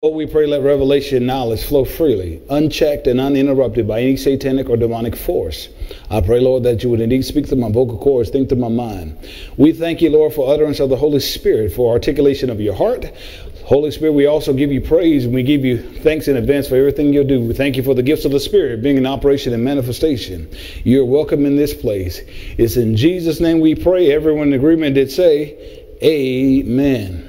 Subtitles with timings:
[0.00, 4.76] Lord, we pray let revelation knowledge flow freely, unchecked and uninterrupted by any satanic or
[4.76, 5.68] demonic force.
[6.08, 8.68] I pray, Lord, that you would indeed speak through my vocal cords, think through my
[8.68, 9.18] mind.
[9.56, 13.06] We thank you, Lord, for utterance of the Holy Spirit, for articulation of your heart.
[13.64, 16.76] Holy Spirit, we also give you praise and we give you thanks in advance for
[16.76, 17.40] everything you'll do.
[17.40, 20.48] We thank you for the gifts of the Spirit being in operation and manifestation.
[20.84, 22.20] You're welcome in this place.
[22.56, 24.12] It's in Jesus' name we pray.
[24.12, 27.27] Everyone in agreement did say, Amen.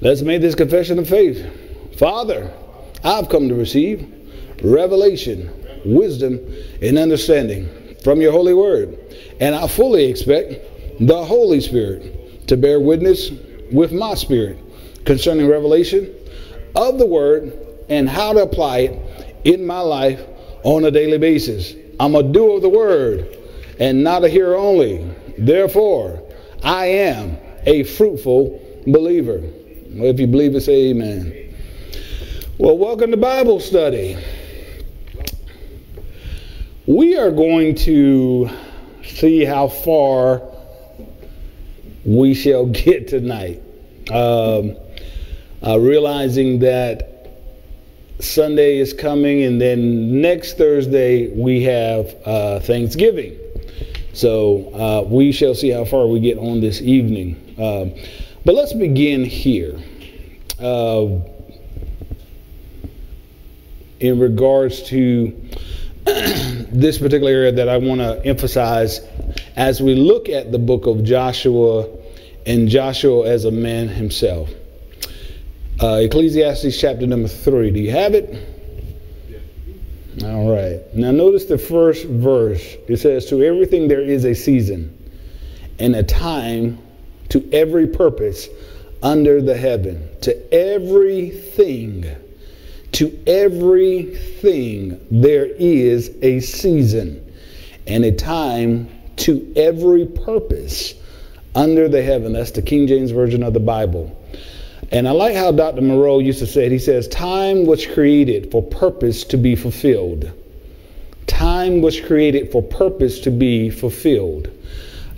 [0.00, 1.98] Let's make this confession of faith.
[1.98, 2.52] Father,
[3.04, 4.10] I've come to receive
[4.62, 5.50] revelation,
[5.84, 6.40] wisdom,
[6.82, 7.68] and understanding
[8.02, 8.98] from your holy word.
[9.40, 10.54] And I fully expect
[11.00, 13.30] the Holy Spirit to bear witness
[13.72, 14.58] with my spirit
[15.04, 16.12] concerning revelation
[16.74, 17.52] of the word
[17.88, 20.20] and how to apply it in my life
[20.64, 21.74] on a daily basis.
[22.00, 23.36] I'm a doer of the word
[23.78, 25.08] and not a hearer only.
[25.38, 26.22] Therefore,
[26.62, 29.42] I am a fruitful believer.
[29.96, 31.54] If you believe it, say amen.
[32.58, 34.16] Well, welcome to Bible study.
[36.84, 38.50] We are going to
[39.04, 40.42] see how far
[42.04, 43.62] we shall get tonight.
[44.10, 44.76] Um,
[45.64, 47.28] uh, realizing that
[48.18, 53.38] Sunday is coming, and then next Thursday we have uh, Thanksgiving.
[54.12, 57.54] So uh, we shall see how far we get on this evening.
[57.58, 57.94] Um,
[58.44, 59.78] but let's begin here.
[60.58, 61.20] Uh,
[64.00, 65.30] in regards to
[66.04, 69.00] this particular area that I want to emphasize
[69.56, 71.88] as we look at the book of Joshua
[72.44, 74.50] and Joshua as a man himself.
[75.82, 77.70] Uh, Ecclesiastes chapter number three.
[77.70, 78.46] Do you have it?
[80.22, 80.82] All right.
[80.94, 82.62] Now notice the first verse.
[82.88, 84.96] It says, To everything there is a season
[85.78, 86.78] and a time
[87.30, 88.48] to every purpose
[89.02, 90.08] under the heaven.
[90.22, 92.06] To everything,
[92.92, 97.32] to everything there is a season
[97.86, 100.94] and a time to every purpose
[101.54, 102.32] under the heaven.
[102.32, 104.20] That's the King James Version of the Bible.
[104.90, 105.80] And I like how Dr.
[105.80, 106.72] Munroe used to say it.
[106.72, 110.30] He says, Time was created for purpose to be fulfilled.
[111.26, 114.50] Time was created for purpose to be fulfilled.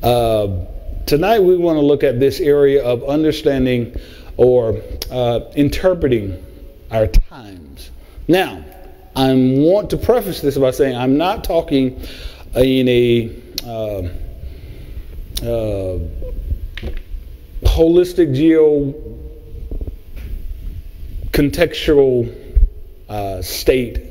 [0.02, 0.64] Uh,
[1.06, 3.94] Tonight, we want to look at this area of understanding
[4.36, 6.44] or uh, interpreting
[6.90, 7.92] our times.
[8.26, 8.64] Now,
[9.14, 12.04] I want to preface this by saying I'm not talking
[12.56, 14.08] in a uh,
[15.46, 15.98] uh,
[17.62, 18.92] holistic geo
[21.30, 22.34] contextual
[23.08, 24.02] uh, state,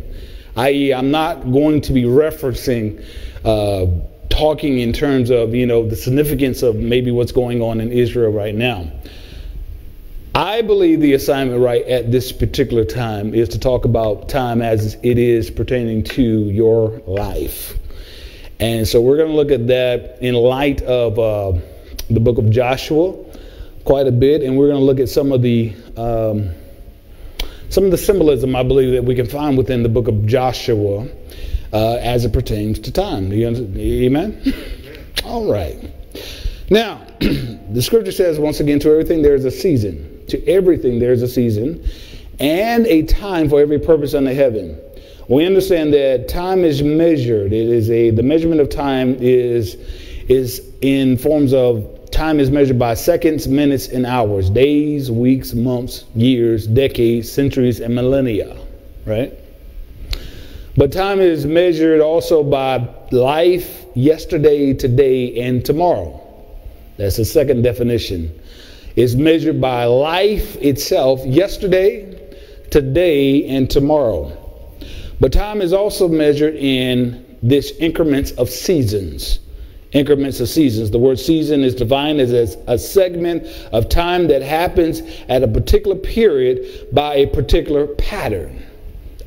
[0.56, 3.04] i.e., I'm not going to be referencing
[3.44, 3.88] uh,
[4.36, 8.32] talking in terms of, you know, the significance of maybe what's going on in Israel
[8.32, 8.92] right now.
[10.34, 14.98] I believe the assignment right at this particular time is to talk about time as
[15.02, 17.78] it is pertaining to your life.
[18.60, 21.58] And so we're going to look at that in light of uh,
[22.10, 23.14] the book of Joshua
[23.86, 26.50] quite a bit, and we're going to look at some of the um,
[27.70, 31.08] some of the symbolism I believe that we can find within the book of Joshua
[31.76, 33.34] uh, as it pertains to time.
[33.34, 34.54] Amen?
[35.26, 35.78] All right.
[36.70, 40.26] Now, the scripture says once again, to everything there is a season.
[40.30, 41.86] To everything there is a season
[42.40, 44.80] and a time for every purpose under heaven.
[45.28, 47.52] We understand that time is measured.
[47.52, 49.76] It is a the measurement of time is
[50.30, 56.06] is in forms of time is measured by seconds, minutes, and hours, days, weeks, months,
[56.16, 58.56] years, decades, centuries, and millennia.
[59.06, 59.34] Right?
[60.78, 66.22] But time is measured also by life, yesterday, today, and tomorrow.
[66.98, 68.38] That's the second definition.
[68.98, 72.20] It's measured by life itself, yesterday,
[72.72, 74.36] today, and tomorrow.
[75.22, 79.40] But time is also measured in this increments of seasons.
[79.94, 80.92] Increments of seasons.
[80.92, 82.34] The word season is defined as
[82.68, 88.65] a segment of time that happens at a particular period by a particular pattern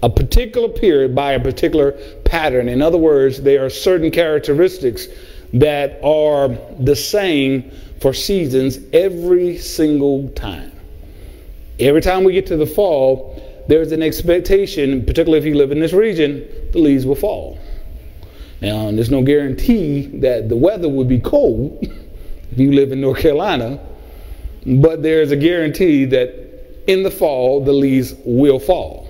[0.02, 1.92] a particular period by a particular
[2.24, 2.68] pattern.
[2.68, 5.08] In other words, there are certain characteristics
[5.54, 6.48] that are
[6.78, 10.72] the same for seasons every single time.
[11.80, 15.80] Every time we get to the fall, there's an expectation, particularly if you live in
[15.80, 17.58] this region, the leaves will fall.
[18.60, 21.78] Now, there's no guarantee that the weather would be cold
[22.50, 23.80] if you live in North Carolina,
[24.64, 29.07] but there's a guarantee that in the fall, the leaves will fall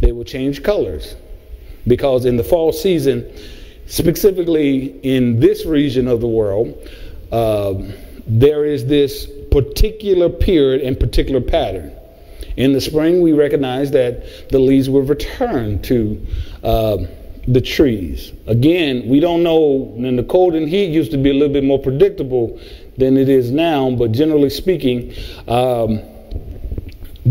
[0.00, 1.16] they will change colors.
[1.86, 3.30] Because in the fall season,
[3.86, 6.88] specifically in this region of the world,
[7.32, 7.74] uh,
[8.26, 11.92] there is this particular period and particular pattern.
[12.56, 16.26] In the spring, we recognize that the leaves will return to
[16.62, 16.98] uh,
[17.46, 18.32] the trees.
[18.46, 21.64] Again, we don't know, and the cold and heat used to be a little bit
[21.64, 22.60] more predictable
[22.98, 25.14] than it is now, but generally speaking,
[25.46, 26.02] um,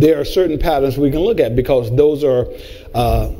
[0.02, 2.48] there are certain patterns we can look at because those are
[2.94, 3.32] uh,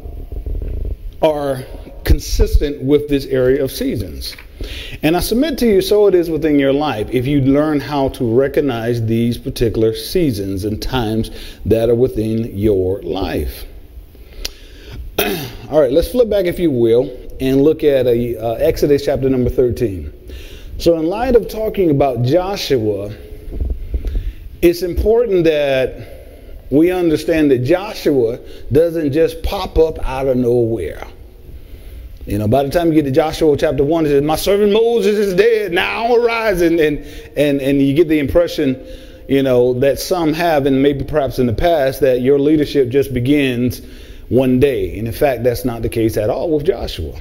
[1.22, 1.64] are
[2.04, 4.36] consistent with this area of seasons.
[5.04, 7.10] And I submit to you, so it is within your life.
[7.12, 11.30] If you learn how to recognize these particular seasons and times
[11.66, 13.66] that are within your life.
[15.20, 19.30] All right, let's flip back, if you will, and look at a, uh, Exodus chapter
[19.30, 20.12] number 13.
[20.80, 23.14] So, in light of talking about Joshua,
[24.62, 26.17] it's important that
[26.70, 28.40] we understand that Joshua
[28.72, 31.08] doesn't just pop up out of nowhere.
[32.26, 34.74] You know, by the time you get to Joshua chapter one, it says, "My servant
[34.74, 35.72] Moses is dead.
[35.72, 37.06] Now arise," and and
[37.38, 38.78] and and you get the impression,
[39.30, 43.14] you know, that some have, and maybe perhaps in the past, that your leadership just
[43.14, 43.82] begins
[44.28, 44.98] one day.
[44.98, 47.14] And in fact, that's not the case at all with Joshua.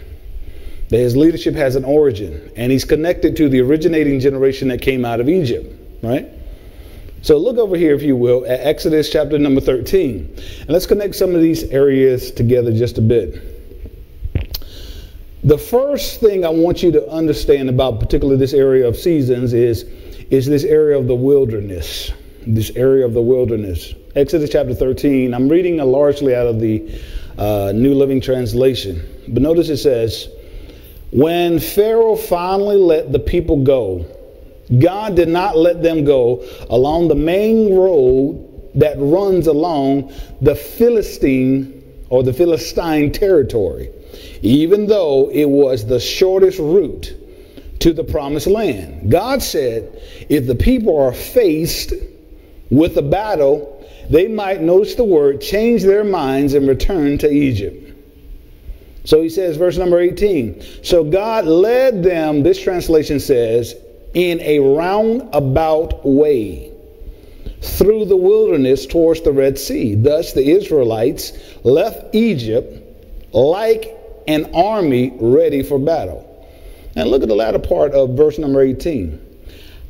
[0.89, 5.05] That his leadership has an origin, and he's connected to the originating generation that came
[5.05, 5.73] out of Egypt,
[6.03, 6.27] right?
[7.27, 10.33] So look over here, if you will, at Exodus chapter number 13.
[10.61, 13.43] And let's connect some of these areas together just a bit.
[15.43, 19.83] The first thing I want you to understand about particularly this area of seasons is,
[20.31, 22.13] is this area of the wilderness.
[22.47, 23.93] This area of the wilderness.
[24.15, 25.35] Exodus chapter 13.
[25.35, 27.03] I'm reading largely out of the
[27.39, 29.03] uh, New Living Translation.
[29.27, 30.29] But notice it says,
[31.11, 34.16] When Pharaoh finally let the people go,
[34.79, 42.05] God did not let them go along the main road that runs along the Philistine
[42.09, 43.91] or the Philistine territory
[44.43, 47.15] even though it was the shortest route
[47.81, 49.11] to the promised land.
[49.11, 51.93] God said, if the people are faced
[52.71, 53.73] with a battle,
[54.09, 57.83] they might, notice the word, change their minds and return to Egypt.
[59.05, 60.63] So he says, verse number 18.
[60.83, 63.75] So God led them, this translation says,
[64.17, 66.73] in a roundabout way
[67.61, 69.95] through the wilderness towards the Red Sea.
[69.95, 71.35] Thus the Israelites
[71.65, 72.83] left Egypt
[73.35, 73.95] like
[74.27, 76.23] an army ready for battle.
[76.97, 79.21] And look at the latter part of verse number 18.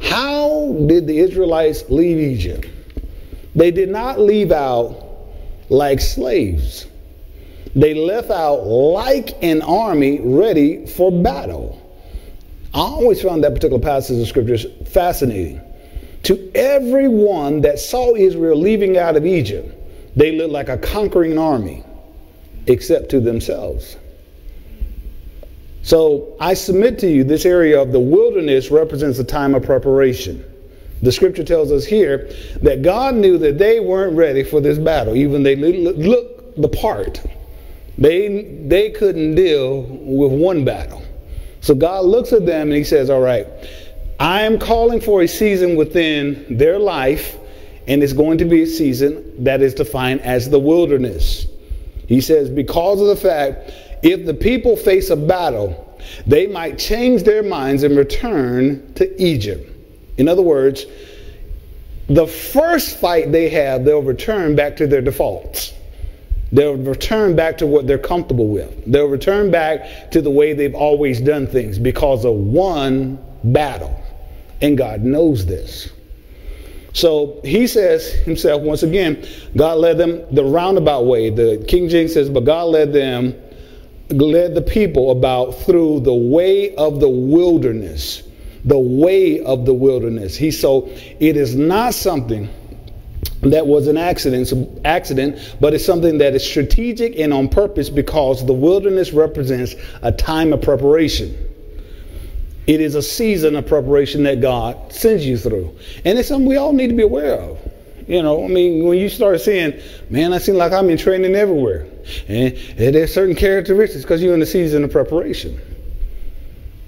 [0.00, 2.68] How did the Israelites leave Egypt?
[3.54, 5.04] They did not leave out
[5.68, 6.86] like slaves.
[7.76, 11.85] They left out like an army ready for battle.
[12.76, 15.62] I always found that particular passage of scriptures fascinating.
[16.24, 19.74] To everyone that saw Israel leaving out of Egypt,
[20.14, 21.82] they looked like a conquering army,
[22.66, 23.96] except to themselves.
[25.84, 30.44] So I submit to you this area of the wilderness represents a time of preparation.
[31.00, 32.30] The scripture tells us here
[32.60, 37.22] that God knew that they weren't ready for this battle, even they looked the part.
[37.96, 41.05] They, they couldn't deal with one battle.
[41.66, 43.44] So God looks at them and he says, All right,
[44.20, 47.36] I am calling for a season within their life,
[47.88, 51.48] and it's going to be a season that is defined as the wilderness.
[52.06, 53.72] He says, Because of the fact
[54.04, 59.68] if the people face a battle, they might change their minds and return to Egypt.
[60.18, 60.86] In other words,
[62.06, 65.74] the first fight they have, they'll return back to their defaults.
[66.52, 68.84] They'll return back to what they're comfortable with.
[68.90, 74.00] They'll return back to the way they've always done things because of one battle.
[74.62, 75.90] And God knows this.
[76.92, 81.30] So he says himself, once again, God led them the roundabout way.
[81.30, 83.34] The King James says, but God led them
[84.10, 88.22] led the people about through the way of the wilderness.
[88.64, 90.36] The way of the wilderness.
[90.36, 90.88] He so
[91.20, 92.48] it is not something
[93.50, 94.52] that was an accident,
[94.84, 100.12] accident, but it's something that is strategic and on purpose because the wilderness represents a
[100.12, 101.36] time of preparation.
[102.66, 105.76] It is a season of preparation that God sends you through.
[106.04, 107.58] And it's something we all need to be aware of.
[108.08, 111.34] You know, I mean, when you start saying, man, I seem like I'm in training
[111.34, 111.86] everywhere.
[112.28, 115.60] And, and there's certain characteristics because you're in the season of preparation.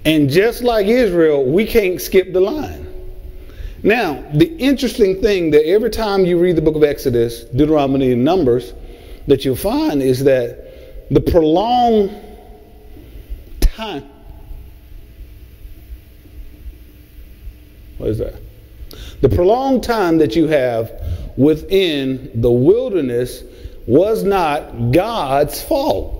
[0.05, 2.88] And just like Israel, we can't skip the line.
[3.83, 8.25] Now, the interesting thing that every time you read the book of Exodus, Deuteronomy, and
[8.25, 8.73] Numbers,
[9.27, 12.11] that you'll find is that the prolonged
[13.61, 14.09] time.
[17.97, 18.35] What is that?
[19.21, 20.91] The prolonged time that you have
[21.37, 23.43] within the wilderness
[23.87, 26.15] was not God's fault.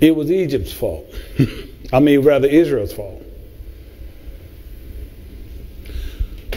[0.00, 1.12] It was Egypt's fault.
[1.92, 3.21] I mean, rather, Israel's fault.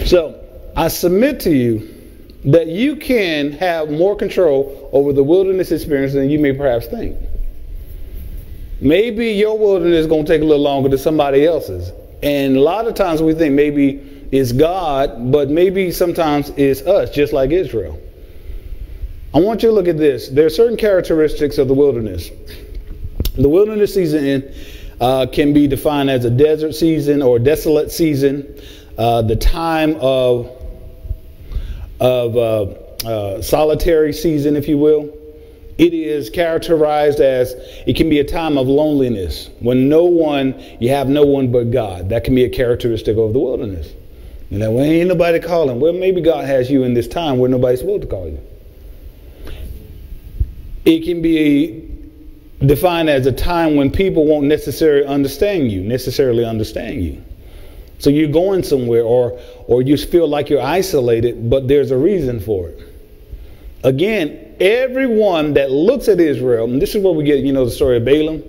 [0.03, 0.41] So,
[0.75, 1.91] I submit to you
[2.45, 7.17] that you can have more control over the wilderness experience than you may perhaps think.
[8.81, 11.91] Maybe your wilderness is going to take a little longer than somebody else's.
[12.21, 17.09] And a lot of times we think maybe it's God, but maybe sometimes it's us,
[17.09, 17.99] just like Israel.
[19.33, 20.29] I want you to look at this.
[20.29, 22.29] There are certain characteristics of the wilderness.
[23.35, 24.53] The wilderness season
[24.99, 28.59] uh, can be defined as a desert season or desolate season,
[28.97, 30.51] uh, the time of
[31.99, 32.61] of uh,
[33.07, 35.13] uh, solitary season, if you will.
[35.77, 37.53] It is characterized as
[37.85, 41.71] it can be a time of loneliness when no one, you have no one but
[41.71, 42.09] God.
[42.09, 43.91] That can be a characteristic of the wilderness.
[44.49, 45.81] You know, well, ain't nobody calling.
[45.81, 48.39] Well, maybe God has you in this time where nobody's supposed to call you.
[50.85, 51.91] It can be
[52.65, 57.21] defined as a time when people won't necessarily understand you, necessarily understand you.
[57.99, 62.39] So you're going somewhere or or you feel like you're isolated, but there's a reason
[62.39, 62.79] for it.
[63.83, 67.71] Again, everyone that looks at Israel, and this is where we get, you know, the
[67.71, 68.43] story of Balaam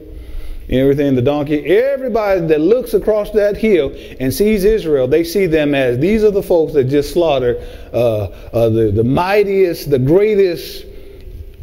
[0.69, 5.47] and everything, the donkey, everybody that looks across that hill and sees Israel, they see
[5.47, 7.59] them as these are the folks that just slaughtered
[7.93, 10.85] uh, uh, the, the mightiest, the greatest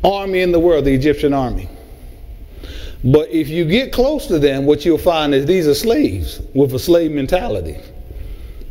[0.04, 1.68] army in the world, the Egyptian army.
[3.04, 6.74] But if you get close to them, what you'll find is these are slaves with
[6.74, 7.78] a slave mentality.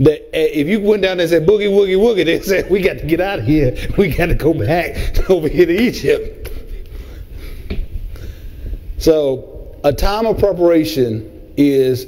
[0.00, 2.80] That eh, if you went down there and said boogie woogie woogie, they said we
[2.80, 3.76] got to get out of here.
[3.98, 6.50] We got to go back over here to Egypt.
[8.98, 12.06] So a time of preparation is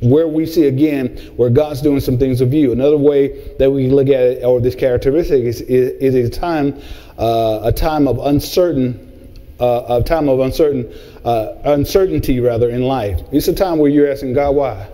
[0.00, 2.72] where we see again where God's doing some things of you.
[2.72, 6.80] Another way that we look at it, or this characteristic, is, is, is a time,
[7.18, 9.13] uh, a time of uncertain,
[9.60, 10.92] uh, a time of uncertain,
[11.24, 13.20] uh, uncertainty rather in life.
[13.32, 14.88] It's a time where you're asking God why.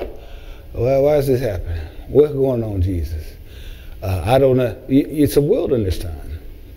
[0.72, 1.80] Well, why is this happening?
[2.08, 3.24] What's going on, Jesus?
[4.02, 4.76] Uh, I don't know.
[4.88, 6.30] It's a wilderness time.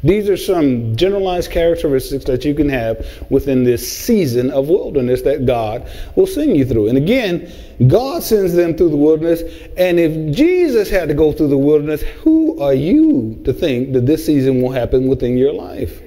[0.03, 5.45] These are some generalized characteristics that you can have within this season of wilderness that
[5.45, 6.89] God will send you through.
[6.89, 7.49] And again,
[7.87, 9.43] God sends them through the wilderness.
[9.77, 14.05] And if Jesus had to go through the wilderness, who are you to think that
[14.05, 16.01] this season will happen within your life?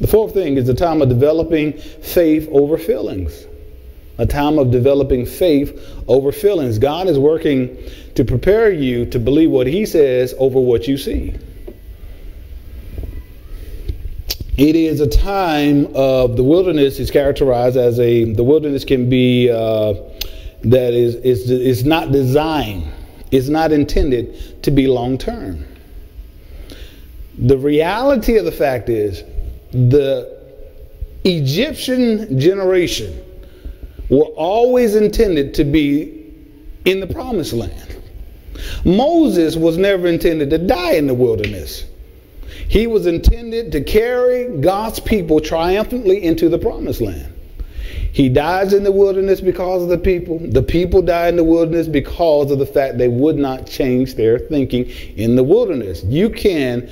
[0.00, 3.46] The fourth thing is the time of developing faith over feelings
[4.18, 6.78] a time of developing faith over feelings.
[6.78, 7.76] God is working
[8.14, 11.34] to prepare you to believe what He says over what you see.
[14.56, 19.50] It is a time of the wilderness is characterized as a the wilderness can be
[19.50, 19.94] uh,
[20.62, 22.90] that is is is not designed,
[23.30, 25.66] is not intended to be long term.
[27.36, 29.22] The reality of the fact is
[29.72, 30.36] the
[31.24, 33.22] Egyptian generation
[34.08, 36.32] were always intended to be
[36.84, 37.96] in the promised land.
[38.84, 41.84] Moses was never intended to die in the wilderness.
[42.68, 47.32] He was intended to carry God's people triumphantly into the promised land.
[48.12, 50.38] He dies in the wilderness because of the people.
[50.38, 54.38] The people die in the wilderness because of the fact they would not change their
[54.38, 56.02] thinking in the wilderness.
[56.04, 56.88] You can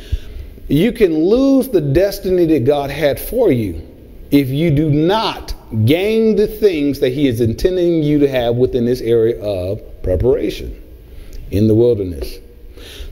[0.68, 3.86] you can lose the destiny that God had for you
[4.30, 5.54] if you do not
[5.84, 10.80] gain the things that He is intending you to have within this area of preparation
[11.50, 12.38] in the wilderness.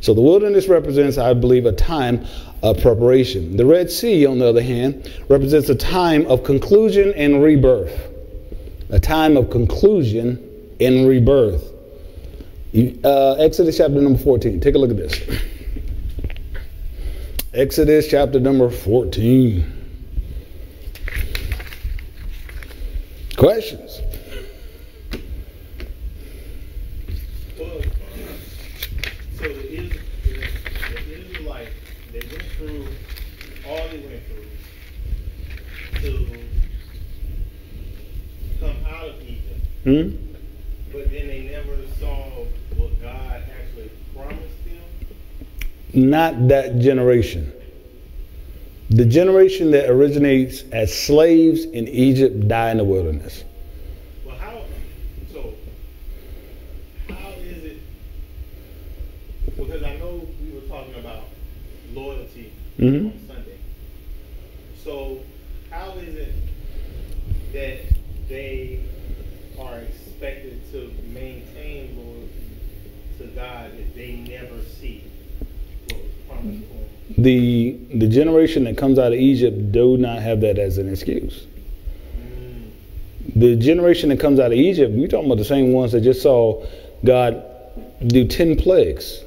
[0.01, 2.27] So the wilderness represents, I believe, a time
[2.63, 3.57] of preparation.
[3.57, 8.11] The Red Sea, on the other hand, represents a time of conclusion and rebirth.
[8.91, 11.73] A time of conclusion and rebirth.
[13.05, 14.61] Uh, Exodus chapter number 14.
[14.61, 15.21] Take a look at this.
[17.55, 19.63] Exodus chapter number 14.
[23.37, 24.01] Questions?
[27.61, 27.83] Well,
[29.37, 29.93] so the, Is,
[30.23, 31.71] the Israelites,
[32.11, 32.87] they went through
[33.69, 34.47] all they went through
[36.01, 36.27] to
[38.61, 39.67] come out of Egypt.
[39.85, 40.32] Hmm?
[45.95, 47.53] Not that generation.
[48.91, 53.45] The generation that originates as slaves in Egypt die in the wilderness.
[54.25, 54.61] Well, how?
[55.33, 55.55] So,
[57.09, 57.77] how is it?
[59.57, 61.25] Because I know we were talking about
[61.95, 63.07] loyalty Mhm.
[63.07, 63.57] on Sunday.
[64.85, 65.21] So,
[65.71, 66.33] how is it
[67.53, 67.79] that
[68.29, 68.81] they
[69.59, 72.29] are expected to maintain loyalty
[73.19, 75.03] to God if they never see
[75.89, 76.32] what was promised to them?
[77.19, 81.47] The the generation that comes out of Egypt do not have that as an excuse.
[83.37, 86.23] The generation that comes out of Egypt, you're talking about the same ones that just
[86.23, 86.67] saw
[87.05, 87.45] God
[88.07, 89.23] do ten plagues.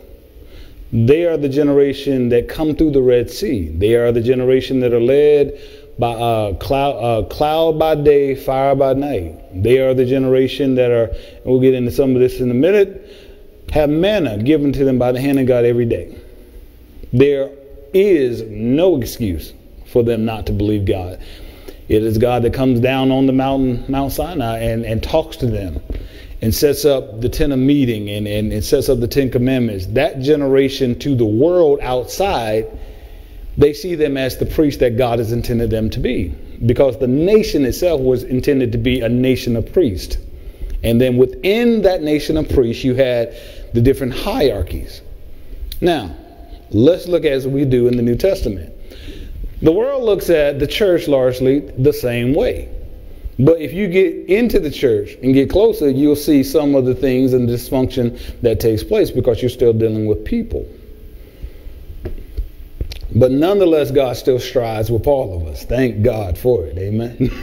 [0.92, 3.70] They are the generation that come through the Red Sea.
[3.70, 5.60] They are the generation that are led
[5.98, 9.64] by uh, cloud, uh, cloud by day, fire by night.
[9.64, 12.54] They are the generation that are, and we'll get into some of this in a
[12.54, 13.10] minute,
[13.72, 16.16] have manna given to them by the hand of God every day.
[17.18, 17.52] There
[17.94, 19.54] is no excuse
[19.86, 21.20] for them not to believe God.
[21.88, 25.46] It is God that comes down on the mountain, Mount Sinai, and, and talks to
[25.46, 25.80] them
[26.42, 29.86] and sets up the tent of meeting and, and, and sets up the Ten Commandments.
[29.88, 32.68] That generation to the world outside
[33.58, 36.36] they see them as the priests that God has intended them to be.
[36.66, 40.18] Because the nation itself was intended to be a nation of priests.
[40.84, 43.36] And then within that nation of priests, you had
[43.74, 45.02] the different hierarchies.
[45.82, 46.16] Now,
[46.72, 48.74] let's look as we do in the New Testament.
[49.62, 52.70] The world looks at the church largely the same way.
[53.38, 56.96] But if you get into the church and get closer, you'll see some of the
[56.96, 60.66] things and dysfunction that takes place because you're still dealing with people.
[63.14, 65.64] But nonetheless, God still strives with all of us.
[65.64, 66.78] Thank God for it.
[66.78, 67.32] Amen.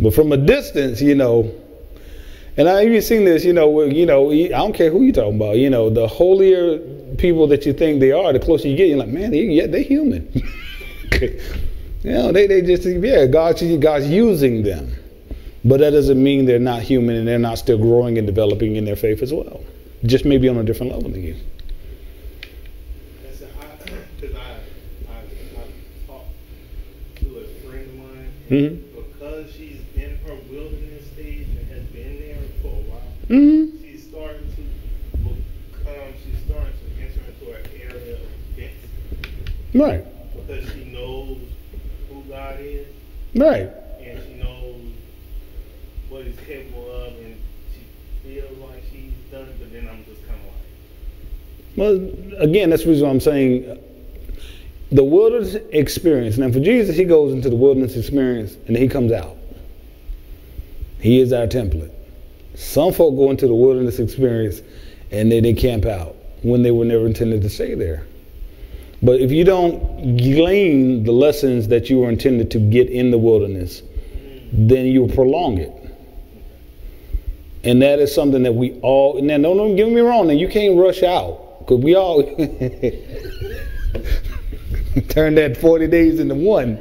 [0.00, 1.52] but from a distance, you know,
[2.56, 5.36] and I even seen this, you know, you know, I don't care who you're talking
[5.36, 6.78] about, you know, the holier
[7.16, 9.66] people that you think they are, the closer you get, you're like, man, they, yeah,
[9.66, 10.30] they're human.
[11.20, 11.40] you
[12.04, 14.92] know, they, they just, yeah, God's, God's using them.
[15.64, 18.84] But that doesn't mean they're not human and they're not still growing and developing in
[18.84, 19.64] their faith as well.
[20.04, 21.36] Just maybe on a different level than you.
[28.50, 29.00] Mm-hmm.
[29.00, 33.82] Because she's in her wilderness stage and has been there for a while, mm-hmm.
[33.82, 34.62] she's starting to
[35.18, 38.74] become, she's starting to enter into an area of defense.
[39.74, 40.04] Right.
[40.34, 41.38] Because she knows
[42.08, 42.86] who God is.
[43.34, 43.70] Right.
[44.00, 44.92] And she knows
[46.08, 47.36] what He's capable of, and
[47.72, 50.54] she feels like she's done, it, but then I'm just kind of like.
[51.76, 53.78] Well, again, that's the reason I'm saying
[54.92, 56.38] the wilderness experience.
[56.38, 59.36] Now, for Jesus, he goes into the wilderness experience and he comes out.
[61.00, 61.90] He is our template.
[62.54, 64.62] Some folk go into the wilderness experience
[65.10, 68.06] and then they camp out when they were never intended to stay there.
[69.02, 73.18] But if you don't glean the lessons that you were intended to get in the
[73.18, 73.82] wilderness,
[74.52, 75.72] then you prolong it.
[77.64, 80.48] And that is something that we all, now don't, don't get me wrong, now you
[80.48, 82.22] can't rush out because we all.
[85.08, 86.78] Turn that 40 days into one.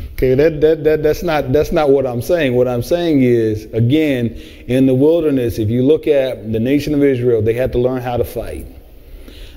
[0.18, 2.54] okay, that, that, that, that's, not, that's not what I'm saying.
[2.54, 4.34] What I'm saying is, again,
[4.66, 8.02] in the wilderness, if you look at the nation of Israel, they had to learn
[8.02, 8.66] how to fight.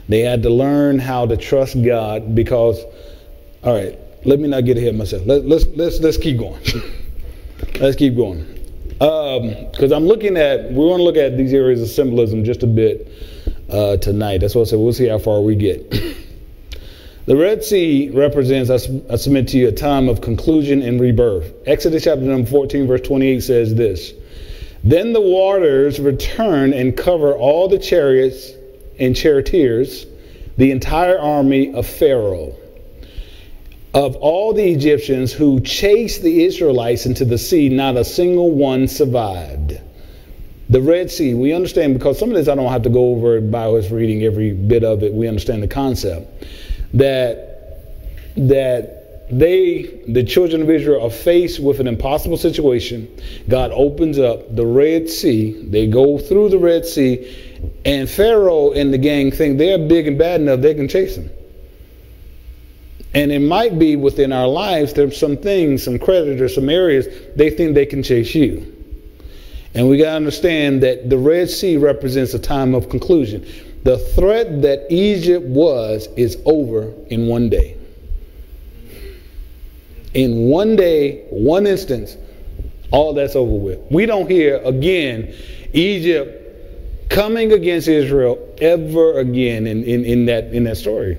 [0.07, 2.79] They had to learn how to trust God because,
[3.63, 5.23] all right, let me not get ahead of myself.
[5.25, 6.61] Let, let's, let's, let's keep going.
[7.79, 8.45] let's keep going.
[8.99, 12.61] Because um, I'm looking at, we want to look at these areas of symbolism just
[12.61, 13.11] a bit
[13.67, 14.39] uh, tonight.
[14.41, 14.79] That's what I said.
[14.79, 15.91] We'll see how far we get.
[17.25, 21.53] The Red Sea represents, I submit to you, a time of conclusion and rebirth.
[21.67, 24.13] Exodus chapter number 14, verse 28 says this
[24.83, 28.51] Then the waters return and cover all the chariots
[28.97, 30.07] and charioteers,
[30.57, 32.55] the entire army of Pharaoh.
[33.93, 38.87] Of all the Egyptians who chased the Israelites into the sea, not a single one
[38.87, 39.79] survived.
[40.69, 43.41] The Red Sea, we understand because some of this I don't have to go over
[43.41, 45.13] by us reading every bit of it.
[45.13, 46.45] We understand the concept
[46.93, 47.51] that
[48.35, 49.01] that
[49.31, 53.07] they, the children of Israel, are faced with an impossible situation.
[53.47, 55.53] God opens up the Red Sea.
[55.53, 60.17] They go through the Red Sea, and Pharaoh and the gang think they're big and
[60.17, 61.29] bad enough they can chase them.
[63.13, 67.49] And it might be within our lives, there's some things, some creditors, some areas, they
[67.49, 68.77] think they can chase you.
[69.73, 73.45] And we got to understand that the Red Sea represents a time of conclusion.
[73.83, 77.77] The threat that Egypt was is over in one day.
[80.13, 82.17] In one day, one instance,
[82.91, 83.79] all that's over with.
[83.89, 85.33] We don't hear again
[85.73, 91.17] Egypt coming against Israel ever again in, in, in, that, in that story.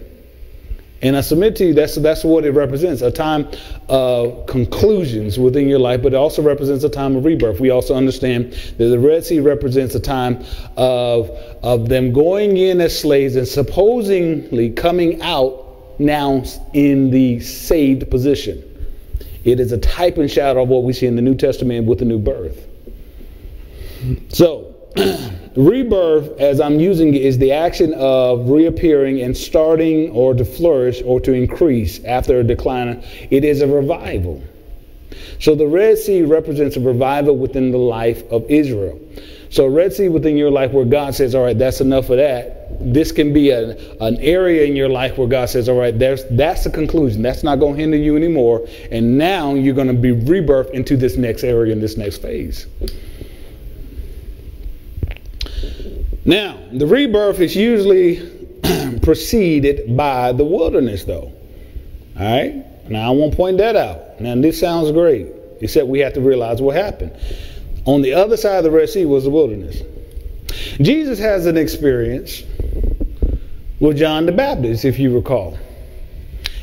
[1.02, 3.48] And I submit to you that's that's what it represents a time
[3.88, 7.58] of conclusions within your life, but it also represents a time of rebirth.
[7.58, 10.44] We also understand that the Red Sea represents a time
[10.76, 11.28] of,
[11.62, 18.62] of them going in as slaves and supposedly coming out now in the saved position.
[19.44, 21.98] It is a type and shadow of what we see in the New Testament with
[21.98, 22.64] the new birth.
[24.28, 24.74] So,
[25.56, 31.02] rebirth, as I'm using it, is the action of reappearing and starting or to flourish
[31.04, 33.04] or to increase after a decline.
[33.30, 34.42] It is a revival.
[35.38, 38.98] So the Red Sea represents a revival within the life of Israel.
[39.52, 42.68] So, Red Sea within your life where God says, All right, that's enough of that.
[42.80, 46.24] This can be a, an area in your life where God says, All right, there's,
[46.30, 47.20] that's the conclusion.
[47.20, 48.66] That's not going to hinder you anymore.
[48.90, 52.66] And now you're going to be rebirthed into this next area in this next phase.
[56.24, 58.20] Now, the rebirth is usually
[59.02, 61.32] preceded by the wilderness, though.
[62.18, 62.64] All right?
[62.88, 64.20] Now, I won't point that out.
[64.20, 65.28] Now, this sounds great,
[65.60, 67.16] except we have to realize what happened.
[67.86, 69.82] On the other side of the Red Sea was the wilderness.
[70.80, 72.42] Jesus has an experience
[73.80, 75.58] with John the Baptist, if you recall.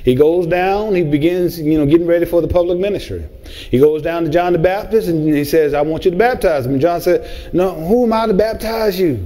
[0.06, 3.28] He goes down, he begins, you know, getting ready for the public ministry.
[3.69, 6.67] He goes down to John the Baptist and he says, I want you to baptize
[6.67, 6.80] me.
[6.80, 9.26] John said, No, who am I to baptize you?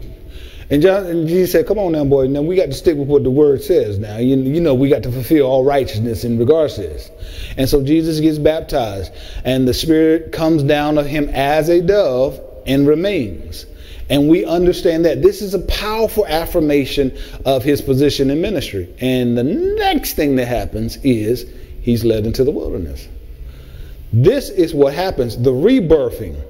[0.73, 2.25] And, John, and Jesus said, Come on now, boy.
[2.25, 4.17] Now we got to stick with what the word says now.
[4.17, 7.11] You, you know, we got to fulfill all righteousness in regards to this.
[7.57, 9.13] And so Jesus gets baptized,
[9.45, 13.67] and the Spirit comes down on him as a dove and remains.
[14.09, 18.91] And we understand that this is a powerful affirmation of his position in ministry.
[18.99, 21.45] And the next thing that happens is
[21.81, 23.07] he's led into the wilderness.
[24.11, 26.41] This is what happens the rebirthing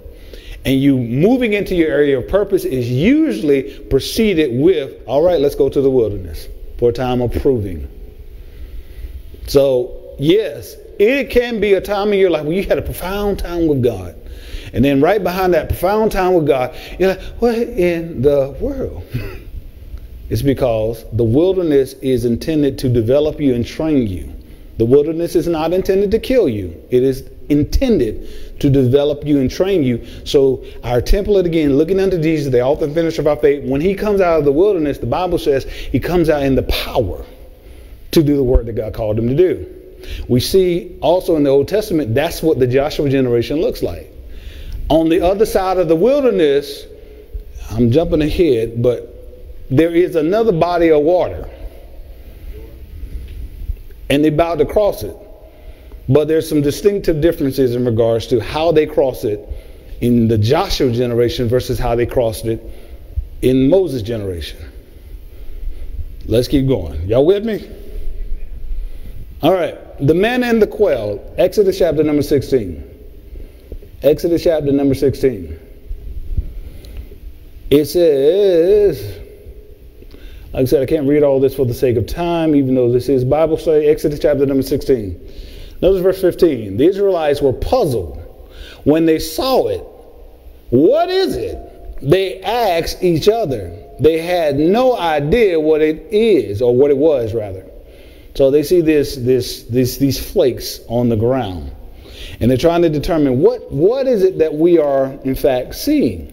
[0.65, 5.56] and you moving into your area of purpose is usually preceded with, all right, let's
[5.56, 6.47] go to the wilderness
[6.78, 7.89] for a time of proving.
[9.47, 13.39] So, yes, it can be a time in your life where you had a profound
[13.39, 14.15] time with God.
[14.73, 19.04] And then right behind that profound time with God, you're like, what in the world?
[20.30, 24.34] it's because the wilderness is intended to develop you and train you.
[24.78, 26.82] The wilderness is not intended to kill you.
[26.89, 30.06] It is intended to develop you and train you.
[30.25, 33.82] So our template again, looking unto Jesus, the author and finisher of our faith, when
[33.82, 37.25] he comes out of the wilderness, the Bible says he comes out in the power
[38.12, 39.79] to do the work that God called him to do.
[40.27, 44.12] We see also in the Old Testament, that's what the Joshua generation looks like.
[44.89, 46.86] On the other side of the wilderness,
[47.71, 49.10] I'm jumping ahead, but
[49.69, 51.49] there is another body of water.
[54.10, 55.17] And they about to cross it.
[56.10, 59.48] But there's some distinctive differences in regards to how they cross it
[60.02, 62.62] in the Joshua generation versus how they crossed it
[63.42, 64.60] in Moses' generation.
[66.26, 67.08] Let's keep going.
[67.08, 67.70] Y'all with me?
[69.42, 69.78] All right.
[70.06, 72.89] The manna and the quail, Exodus chapter number 16.
[74.02, 75.60] Exodus chapter number 16.
[77.70, 79.20] It says,
[80.54, 82.92] like I said, I can't read all this for the sake of time, even though
[82.92, 83.88] this is Bible study.
[83.88, 85.20] Exodus chapter number 16.
[85.84, 86.78] Notice verse 15.
[86.78, 88.17] The Israelites were puzzled
[88.86, 89.86] when they saw it.
[90.69, 92.00] What is it?
[92.02, 93.78] They asked each other.
[94.00, 97.69] They had no idea what it is, or what it was, rather.
[98.34, 101.76] So they see this, this, this, these flakes on the ground.
[102.39, 106.30] And they're trying to determine what, what is it that we are, in fact, seeing.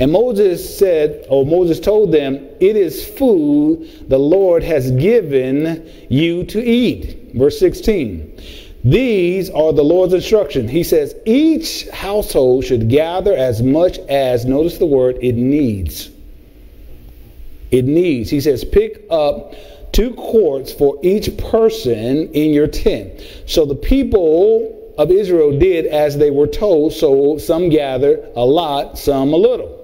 [0.00, 6.44] And Moses said, or Moses told them, It is food the Lord has given you
[6.44, 7.30] to eat.
[7.34, 8.38] Verse 16.
[8.84, 10.66] These are the Lord's instruction.
[10.66, 16.10] He says each household should gather as much as, notice the word, it needs.
[17.70, 18.28] It needs.
[18.28, 19.54] He says, pick up
[19.92, 23.22] two quarts for each person in your tent.
[23.46, 26.92] So the people of Israel did as they were told.
[26.92, 29.78] So some gathered a lot, some a little.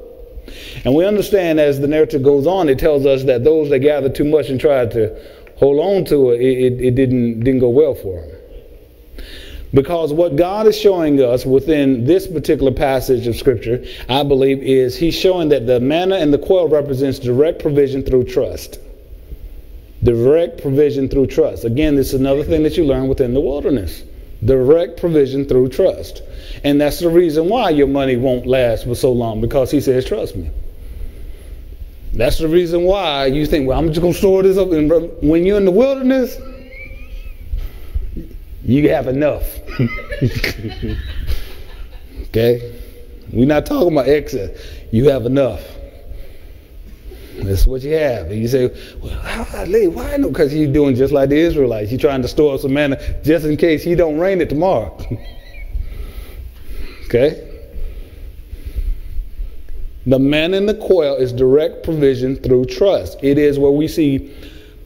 [0.85, 4.15] And we understand as the narrative goes on, it tells us that those that gathered
[4.15, 5.17] too much and tried to
[5.57, 8.38] hold on to it, it, it, it didn't, didn't go well for them.
[9.74, 14.96] Because what God is showing us within this particular passage of Scripture, I believe, is
[14.96, 18.78] He's showing that the manna and the quail represents direct provision through trust.
[20.02, 21.64] Direct provision through trust.
[21.64, 24.02] Again, this is another thing that you learn within the wilderness.
[24.42, 26.22] Direct provision through trust.
[26.64, 30.07] And that's the reason why your money won't last for so long, because He says,
[30.07, 30.50] trust me.
[32.14, 34.72] That's the reason why you think, well, I'm just going to store this up.
[34.72, 36.38] And when you're in the wilderness,
[38.68, 39.59] you have enough.
[42.24, 42.78] okay?
[43.33, 44.61] We're not talking about excess.
[44.92, 45.66] You have enough.
[47.37, 48.31] That's what you have.
[48.31, 48.66] And you say,
[49.00, 50.28] well, how, why no?
[50.28, 51.90] Because you're doing just like the Israelites.
[51.90, 54.94] You're trying to store up some manna just in case he don't rain it tomorrow.
[57.07, 57.46] okay?
[60.04, 63.18] The manna in the quail is direct provision through trust.
[63.22, 64.31] It is where we see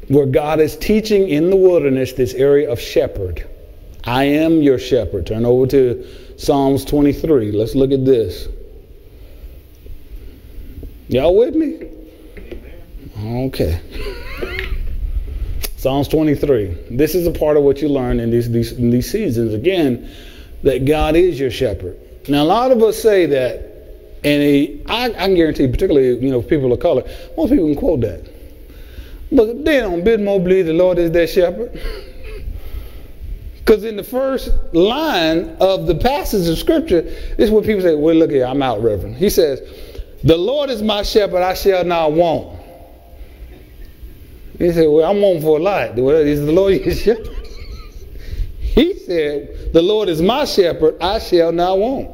[0.07, 3.49] where God is teaching in the wilderness this area of shepherd.
[4.05, 5.27] I am your shepherd.
[5.27, 7.53] Turn over to Psalms 23.
[7.53, 8.49] Let's look at this.
[11.09, 11.89] Y'all with me?
[13.19, 13.81] Okay.
[15.77, 16.87] Psalms 23.
[16.91, 19.55] This is a part of what you learn in these, these, in these seasons.
[19.55, 20.11] Again,
[20.63, 21.99] that God is your shepherd.
[22.29, 23.73] Now, a lot of us say that
[24.25, 27.03] And he, I, can guarantee, particularly, you know, people of color,
[27.37, 28.29] most people can quote that.
[29.33, 31.81] But they don't bit more believe the Lord is their shepherd.
[33.65, 37.95] Because in the first line of the passage of scripture, this is what people say,
[37.95, 39.17] well, look here, I'm out, Reverend.
[39.17, 39.61] He says,
[40.25, 42.61] the Lord is my shepherd, I shall not want.
[44.59, 45.95] He said, well, I'm on for a lot.
[45.95, 47.29] Well, is the Lord your shepherd?
[48.59, 52.11] he said, the Lord is my shepherd, I shall not want.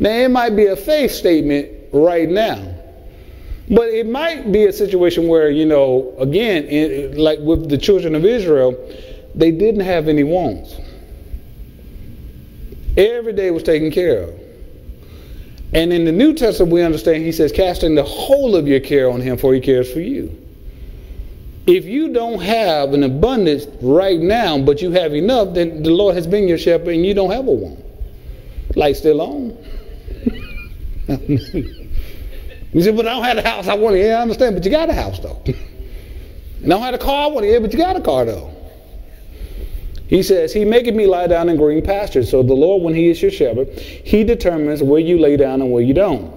[0.00, 2.74] Now, it might be a faith statement right now,
[3.68, 8.16] but it might be a situation where, you know, again, in, like with the children
[8.16, 8.76] of Israel,
[9.34, 10.76] they didn't have any wants.
[12.96, 14.40] Every day was taken care of.
[15.72, 19.10] And in the New Testament, we understand he says, casting the whole of your care
[19.10, 20.38] on him, for he cares for you.
[21.66, 26.16] If you don't have an abundance right now, but you have enough, then the Lord
[26.16, 27.78] has been your shepherd and you don't have a want.
[28.74, 29.56] Light still on.
[32.72, 33.96] you say, but I don't have a house I want.
[33.96, 35.40] Yeah, I understand, but you got a house though.
[35.46, 37.46] and I don't have a car I want.
[37.46, 38.51] Yeah, but you got a car though.
[40.12, 42.30] He says, He maketh me lie down in green pastures.
[42.30, 45.72] So the Lord, when He is your shepherd, He determines where you lay down and
[45.72, 46.36] where you don't.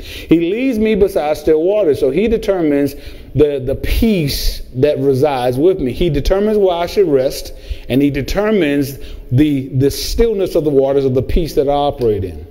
[0.00, 2.00] He leads me beside still waters.
[2.00, 2.96] So He determines
[3.36, 5.92] the, the peace that resides with me.
[5.92, 7.52] He determines where I should rest,
[7.88, 8.98] and He determines
[9.30, 12.44] the, the stillness of the waters of the peace that I operate in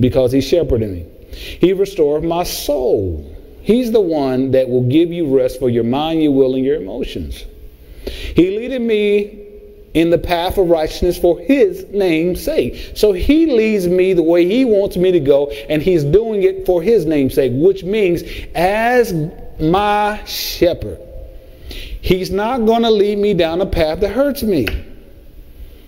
[0.00, 1.06] because he's shepherding me.
[1.30, 3.36] He restored my soul.
[3.60, 6.74] He's the one that will give you rest for your mind, your will, and your
[6.74, 7.44] emotions.
[8.04, 9.41] He leaded me
[9.94, 12.92] in the path of righteousness for his name's sake.
[12.94, 16.64] So he leads me the way he wants me to go, and he's doing it
[16.66, 18.22] for his name's sake, which means
[18.54, 19.12] as
[19.60, 20.98] my shepherd.
[21.68, 24.66] He's not going to lead me down a path that hurts me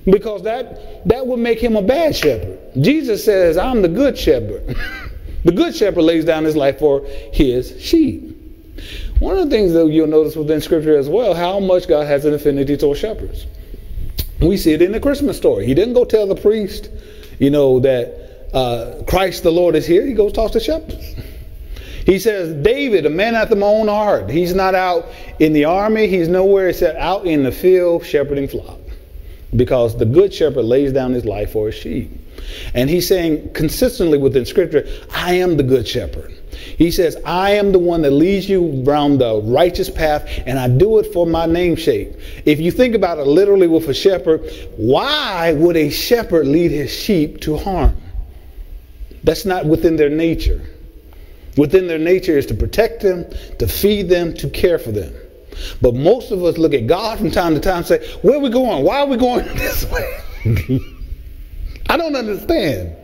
[0.05, 2.59] because that that would make him a bad shepherd.
[2.81, 4.77] Jesus says, "I'm the good shepherd."
[5.45, 8.31] the good shepherd lays down his life for his sheep.
[9.19, 12.25] One of the things that you'll notice within Scripture as well, how much God has
[12.25, 13.47] an affinity toward shepherds.
[14.41, 15.67] We see it in the Christmas story.
[15.67, 16.91] He didn't go tell the priest,
[17.39, 20.07] you know, that uh, Christ the Lord is here.
[20.07, 21.15] He goes talk to shepherds.
[22.05, 24.29] He says, David, a man after my own heart.
[24.29, 26.07] He's not out in the army.
[26.07, 28.79] He's nowhere except out in the field shepherding flock
[29.57, 32.11] because the good shepherd lays down his life for his sheep.
[32.75, 36.34] And he's saying consistently within scripture, I am the good shepherd.
[36.79, 40.69] He says, I am the one that leads you around the righteous path, and I
[40.69, 42.13] do it for my namesake.
[42.45, 46.93] If you think about it literally with a shepherd, why would a shepherd lead his
[46.93, 47.97] sheep to harm?
[49.23, 50.61] That's not within their nature.
[51.57, 53.27] Within their nature is to protect them,
[53.59, 55.15] to feed them, to care for them.
[55.81, 58.41] But most of us look at God from time to time and say, Where are
[58.41, 58.85] we going?
[58.85, 60.21] Why are we going this way?
[61.89, 62.97] I don't understand.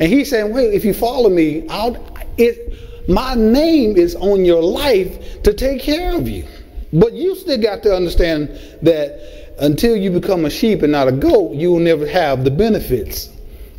[0.00, 1.94] And he's saying, Wait, if you follow me, I'll,
[2.38, 6.46] it, my name is on your life to take care of you.
[6.92, 8.48] But you still got to understand
[8.82, 12.50] that until you become a sheep and not a goat, you will never have the
[12.50, 13.30] benefits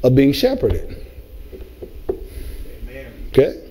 [0.03, 1.05] of being shepherded.
[2.83, 3.13] Amen.
[3.29, 3.69] Okay?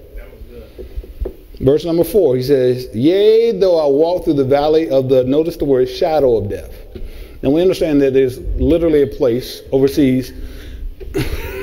[1.61, 5.57] Verse number four, he says, Yea, though I walk through the valley of the, notice
[5.57, 6.73] the word shadow of death.
[7.43, 10.33] And we understand that there's literally a place overseas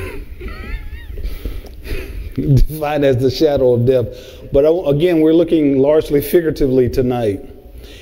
[2.55, 4.07] defined as the shadow of death.
[4.51, 7.49] But again, we're looking largely figuratively tonight.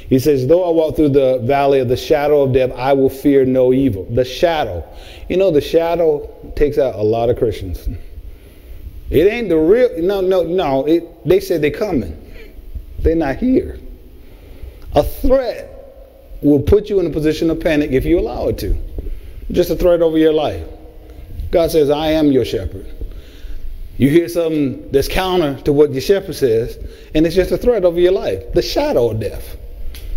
[0.10, 3.10] He says, Though I walk through the valley of the shadow of death, I will
[3.10, 4.06] fear no evil.
[4.06, 4.84] The shadow.
[5.30, 7.88] You know, the shadow takes out a lot of Christians.
[9.10, 10.02] It ain't the real.
[10.02, 10.86] No, no, no.
[10.86, 12.20] It, they said they're coming.
[13.00, 13.80] They're not here.
[14.96, 15.70] A threat
[16.42, 18.76] will put you in a position of panic if you allow it to.
[19.52, 20.66] Just a threat over your life.
[21.52, 22.88] God says, I am your shepherd.
[23.98, 26.78] You hear something that's counter to what your shepherd says,
[27.14, 28.54] and it's just a threat over your life.
[28.54, 29.58] The shadow of death.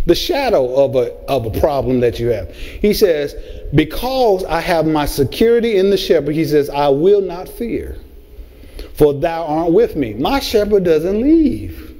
[0.05, 2.55] The shadow of a, of a problem that you have.
[2.55, 3.35] He says,
[3.75, 7.97] Because I have my security in the shepherd, he says, I will not fear
[8.97, 10.15] for thou art with me.
[10.15, 11.95] My shepherd doesn't leave.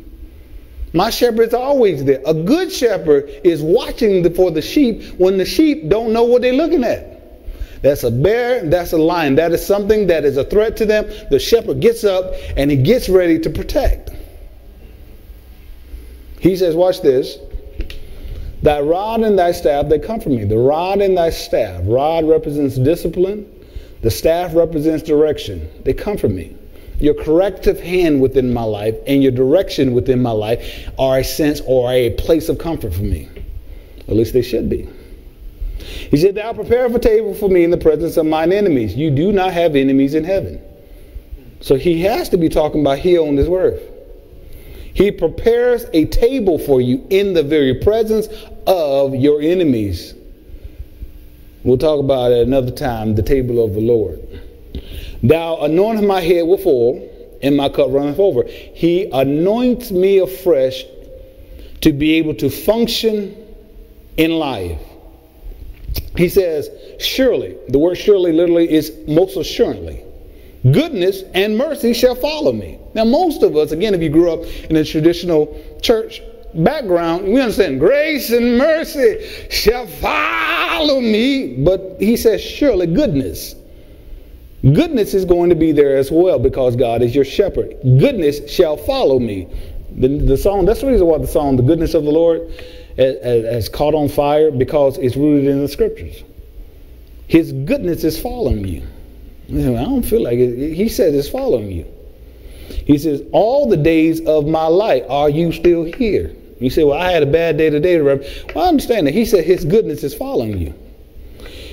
[0.93, 2.21] My shepherd's always there.
[2.25, 6.53] A good shepherd is watching for the sheep when the sheep don't know what they're
[6.53, 7.16] looking at.
[7.81, 9.35] That's a bear, that's a lion.
[9.35, 11.09] That is something that is a threat to them.
[11.29, 14.11] The shepherd gets up and he gets ready to protect.
[16.39, 17.37] He says, Watch this.
[18.63, 20.43] Thy rod and thy staff, they comfort me.
[20.43, 21.81] The rod and thy staff.
[21.85, 23.51] Rod represents discipline,
[24.01, 25.69] the staff represents direction.
[25.83, 26.55] They comfort me
[26.99, 31.61] your corrective hand within my life and your direction within my life are a sense
[31.65, 33.29] or a place of comfort for me.
[34.07, 34.89] At least they should be.
[35.79, 38.95] He said, Thou prepare a table for me in the presence of mine enemies.
[38.95, 40.61] You do not have enemies in heaven.
[41.61, 43.81] So he has to be talking about here on this earth.
[44.93, 48.27] He prepares a table for you in the very presence
[48.65, 50.15] of your enemies.
[51.63, 54.19] We'll talk about it another time, the table of the Lord.
[55.21, 58.43] Thou anointest my head with oil, and my cup runneth over.
[58.43, 60.83] He anoints me afresh
[61.81, 63.35] to be able to function
[64.17, 64.81] in life.
[66.17, 70.03] He says, surely, the word surely literally is most assuredly.
[70.63, 72.79] Goodness and mercy shall follow me.
[72.95, 76.21] Now, most of us, again, if you grew up in a traditional church
[76.55, 81.63] background, we understand grace and mercy shall follow me.
[81.63, 83.55] But he says, surely goodness.
[84.63, 87.75] Goodness is going to be there as well because God is your shepherd.
[87.83, 89.47] Goodness shall follow me.
[89.95, 92.51] The, the song, that's the reason why the song, The Goodness of the Lord,
[92.97, 96.23] has caught on fire because it's rooted in the scriptures.
[97.27, 98.87] His goodness is following you.
[99.49, 100.73] I don't feel like it.
[100.73, 101.85] He says it's following you.
[102.85, 106.35] He says, All the days of my life, are you still here?
[106.59, 108.19] You say, Well, I had a bad day today, Well,
[108.55, 109.13] I understand that.
[109.13, 110.73] He said his goodness is following you.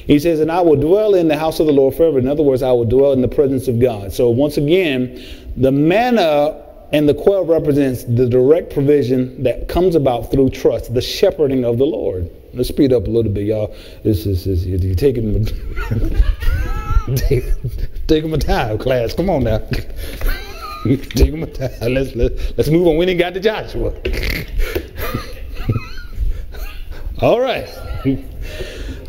[0.07, 2.19] He says, And I will dwell in the house of the Lord forever.
[2.19, 4.13] In other words, I will dwell in the presence of God.
[4.13, 5.25] So once again,
[5.57, 6.64] the manna
[6.95, 11.77] and the quail represents the direct provision that comes about through trust, the shepherding of
[11.77, 12.31] the Lord.
[12.53, 13.75] Let's speed up a little bit, y'all.
[14.05, 15.45] This is, this, you're taking
[18.07, 19.13] take my time, class.
[19.13, 19.59] Come on now.
[20.85, 21.73] take my time.
[21.95, 22.97] Let's, let, let's move on.
[22.97, 23.93] We didn't got to Joshua.
[27.21, 27.69] All right.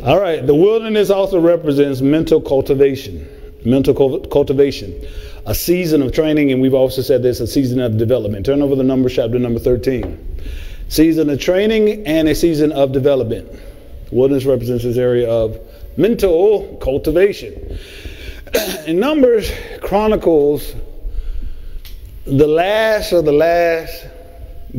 [0.03, 0.43] All right.
[0.43, 3.29] The wilderness also represents mental cultivation.
[3.65, 3.93] Mental
[4.27, 5.05] cultivation.
[5.45, 8.45] A season of training, and we've also said this, a season of development.
[8.45, 10.41] Turn over the number, chapter number 13.
[10.87, 13.49] Season of training and a season of development.
[14.11, 15.59] Wilderness represents this area of
[15.97, 17.79] mental cultivation.
[18.87, 19.51] In Numbers
[19.81, 20.73] chronicles
[22.25, 24.05] the last of the last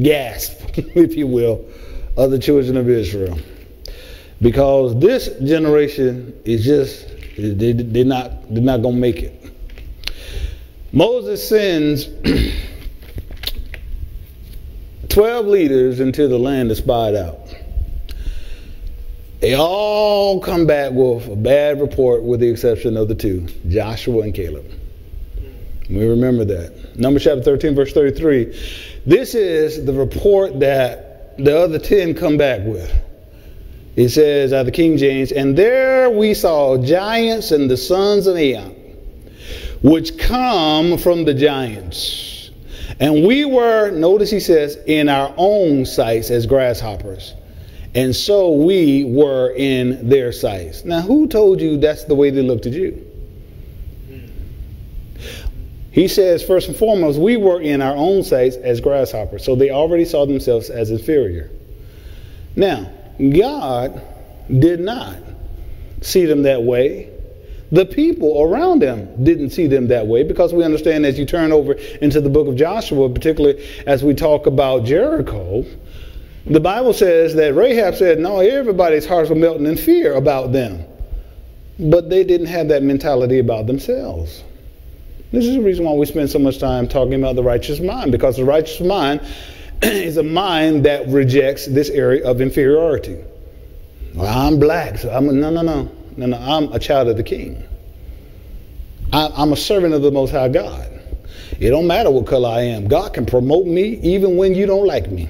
[0.01, 1.64] gasp, if you will,
[2.16, 3.38] of the children of Israel.
[4.40, 9.42] Because this generation is just, they, they're not, they're not going to make it.
[10.92, 12.09] Moses sends
[15.09, 17.38] 12 leaders into the land to spy it out.
[19.40, 24.22] They all come back with a bad report, with the exception of the two, Joshua
[24.22, 24.64] and Caleb.
[25.90, 26.99] We remember that.
[26.99, 28.44] Numbers chapter 13, verse 33.
[29.05, 32.92] This is the report that the other 10 come back with.
[33.96, 38.37] It says of the King James, and there we saw giants and the sons of
[38.37, 38.76] Anak,
[39.82, 42.50] which come from the giants.
[43.00, 47.35] And we were, notice he says, in our own sights as grasshoppers
[47.96, 50.85] and so we were in their sights.
[50.85, 53.02] Now, who told you that's the way they looked at you?
[55.92, 59.42] He says, first and foremost, we were in our own sights as grasshoppers.
[59.42, 61.50] So they already saw themselves as inferior.
[62.54, 64.02] Now, God
[64.48, 65.16] did not
[66.02, 67.11] see them that way.
[67.72, 71.50] The people around them didn't see them that way because we understand as you turn
[71.52, 75.64] over into the book of Joshua, particularly as we talk about Jericho,
[76.46, 80.85] the Bible says that Rahab said, No, everybody's hearts were melting in fear about them.
[81.79, 84.44] But they didn't have that mentality about themselves.
[85.33, 88.12] This is the reason why we spend so much time talking about the righteous mind,
[88.12, 89.20] because the righteous mind
[89.83, 93.19] is a mind that rejects this area of inferiority.
[94.15, 96.39] Well, I'm black, so I'm a, no, no, no, no, no.
[96.39, 97.62] I'm a child of the King.
[99.12, 100.93] I, I'm a servant of the Most High God.
[101.61, 102.89] It don't matter what color I am.
[102.89, 105.29] God can promote me even when you don't like me.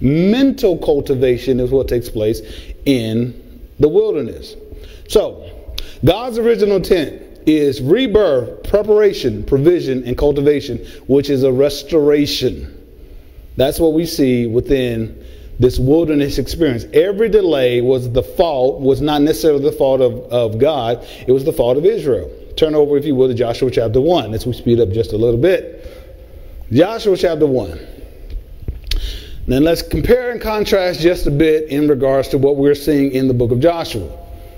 [0.00, 0.30] Amen.
[0.30, 2.40] Mental cultivation is what takes place
[2.84, 4.56] in the wilderness.
[5.08, 5.50] So,
[6.04, 12.78] God's original intent is rebirth, preparation, provision, and cultivation, which is a restoration.
[13.56, 15.24] That's what we see within
[15.58, 16.84] this wilderness experience.
[16.92, 21.44] Every delay was the fault, was not necessarily the fault of, of God, it was
[21.44, 22.30] the fault of Israel.
[22.56, 25.16] Turn over, if you will, to Joshua chapter 1 as we speed up just a
[25.16, 25.86] little bit.
[26.72, 27.78] Joshua chapter 1.
[29.46, 33.28] Then let's compare and contrast just a bit in regards to what we're seeing in
[33.28, 34.08] the book of Joshua.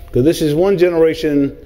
[0.07, 1.57] Because this is one generation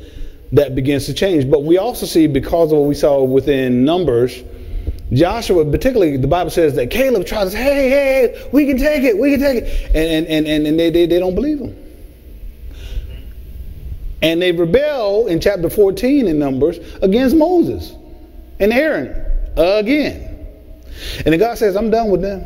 [0.52, 1.50] that begins to change.
[1.50, 4.42] But we also see, because of what we saw within Numbers,
[5.12, 9.18] Joshua, particularly, the Bible says that Caleb tries say, hey, hey, we can take it,
[9.18, 9.90] we can take it.
[9.94, 11.84] And, and, and, and they, they, they don't believe him.
[14.20, 17.94] And they rebel in chapter 14 in Numbers against Moses
[18.58, 19.08] and Aaron
[19.56, 20.46] again.
[21.18, 22.44] And then God says, I'm done with them.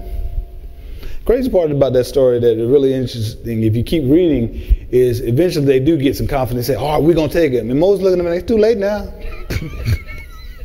[1.24, 5.66] Crazy part about that story that is really interesting, if you keep reading, is eventually
[5.66, 6.68] they do get some confidence.
[6.68, 8.78] And say, "Oh, we're gonna take it." And Moses looking at them, it's too late
[8.78, 9.12] now.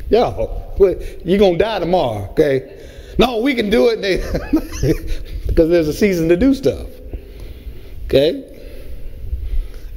[0.10, 0.74] Yo,
[1.26, 2.86] you're going to die tomorrow, okay?
[3.18, 4.02] No, we can do it
[5.48, 6.88] because there's a season to do stuff.
[8.06, 8.54] Okay?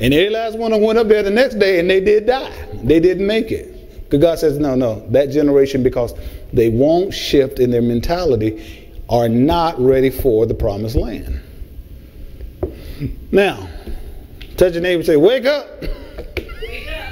[0.01, 2.27] And every last one of them went up there the next day and they did
[2.27, 2.53] die.
[2.83, 3.77] They didn't make it.
[4.03, 6.15] Because God says, no, no, that generation, because
[6.53, 11.41] they won't shift in their mentality, are not ready for the promised land.
[13.33, 13.69] Now,
[14.57, 15.67] touch your neighbor and say, Wake up.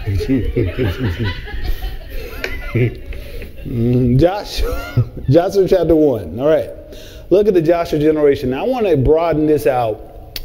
[4.19, 6.39] Joshua, Joshua chapter 1.
[6.39, 6.71] All right.
[7.31, 8.51] Look at the Joshua generation.
[8.51, 10.41] Now, I want to broaden this out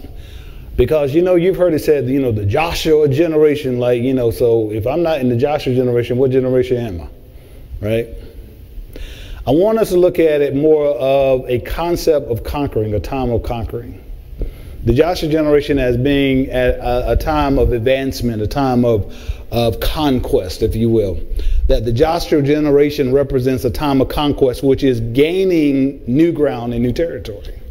[0.75, 4.31] because, you know, you've heard it said, you know, the Joshua generation, like, you know,
[4.31, 7.85] so if I'm not in the Joshua generation, what generation am I?
[7.85, 8.07] Right?
[9.45, 13.29] I want us to look at it more of a concept of conquering, a time
[13.29, 14.03] of conquering
[14.85, 19.15] the Joshua generation as being a, a, time of advancement, a time of,
[19.49, 21.21] of conquest, if you will.
[21.67, 26.83] That the Joshua generation represents a time of conquest, which is gaining new ground and
[26.83, 27.61] new territory.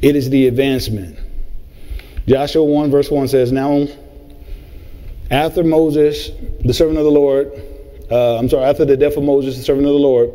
[0.00, 1.18] It is the advancement.
[2.26, 3.86] Joshua 1, verse 1 says, Now,
[5.30, 6.30] after Moses,
[6.64, 7.52] the servant of the Lord,
[8.10, 10.30] uh, I'm sorry, after the death of Moses, the servant of the Lord,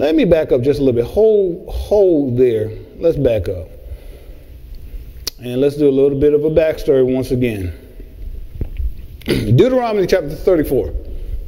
[0.00, 1.10] let me back up just a little bit.
[1.10, 2.70] Hold, hold there.
[2.96, 3.68] Let's back up.
[5.38, 7.72] And let's do a little bit of a backstory once again.
[9.24, 10.94] Deuteronomy chapter 34.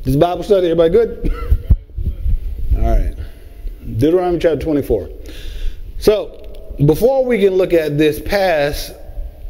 [0.02, 1.32] This Bible study, everybody good?
[2.76, 3.16] All right.
[3.98, 5.08] Deuteronomy chapter 24.
[5.98, 8.92] So, before we can look at this pass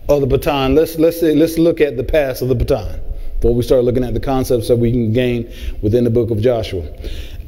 [0.09, 3.01] of the baton, let's let's say, let's look at the pass of the baton
[3.43, 6.41] before we start looking at the concepts that we can gain within the book of
[6.41, 6.87] Joshua,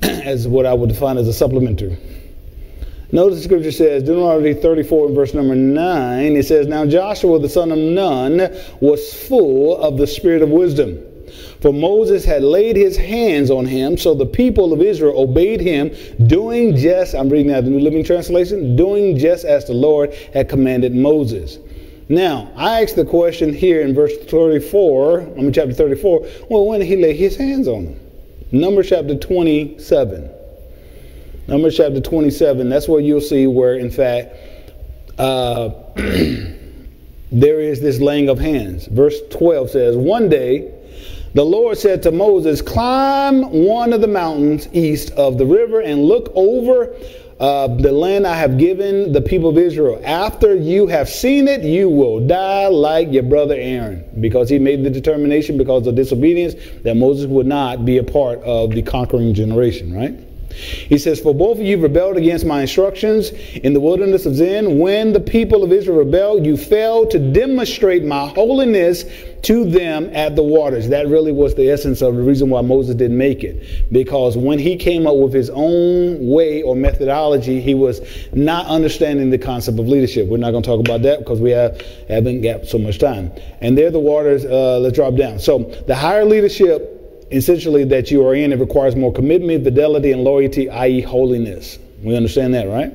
[0.25, 1.97] as what I would define as a supplementary.
[3.11, 7.71] Notice the scripture says, Deuteronomy 34 verse number 9, it says, Now Joshua the son
[7.73, 8.51] of Nun
[8.81, 10.99] was full of the spirit of wisdom.
[11.61, 15.91] For Moses had laid his hands on him, so the people of Israel obeyed him,
[16.27, 20.49] doing just, I'm reading out the New Living Translation, doing just as the Lord had
[20.49, 21.59] commanded Moses.
[22.09, 26.81] Now, I ask the question here in verse 34, I mean chapter 34, well, when
[26.81, 28.04] did he lay his hands on them?
[28.55, 30.31] Numbers chapter 27.
[31.49, 34.37] Numbers chapter 27, that's where you'll see where, in fact,
[35.19, 35.71] uh,
[37.33, 38.87] there is this laying of hands.
[38.87, 40.73] Verse 12 says, One day
[41.35, 46.05] the Lord said to Moses, Climb one of the mountains east of the river and
[46.05, 46.95] look over
[47.41, 50.01] uh, the land I have given the people of Israel.
[50.05, 54.85] After you have seen it, you will die like your brother Aaron, because he made
[54.85, 59.35] the determination because of disobedience that Moses would not be a part of the conquering
[59.35, 60.19] generation, right?
[60.55, 64.79] He says, For both of you rebelled against my instructions in the wilderness of Zin.
[64.79, 69.05] When the people of Israel rebelled, you failed to demonstrate my holiness
[69.43, 70.89] to them at the waters.
[70.89, 73.93] That really was the essence of the reason why Moses didn't make it.
[73.93, 78.01] Because when he came up with his own way or methodology, he was
[78.33, 80.29] not understanding the concept of leadership.
[80.29, 83.33] We're not going to talk about that because we have, haven't got so much time.
[83.61, 85.39] And there the waters, uh, let's drop down.
[85.39, 90.25] So the higher leadership essentially that you are in, it requires more commitment, fidelity, and
[90.25, 91.79] loyalty, i.e., holiness.
[92.03, 92.93] We understand that, right?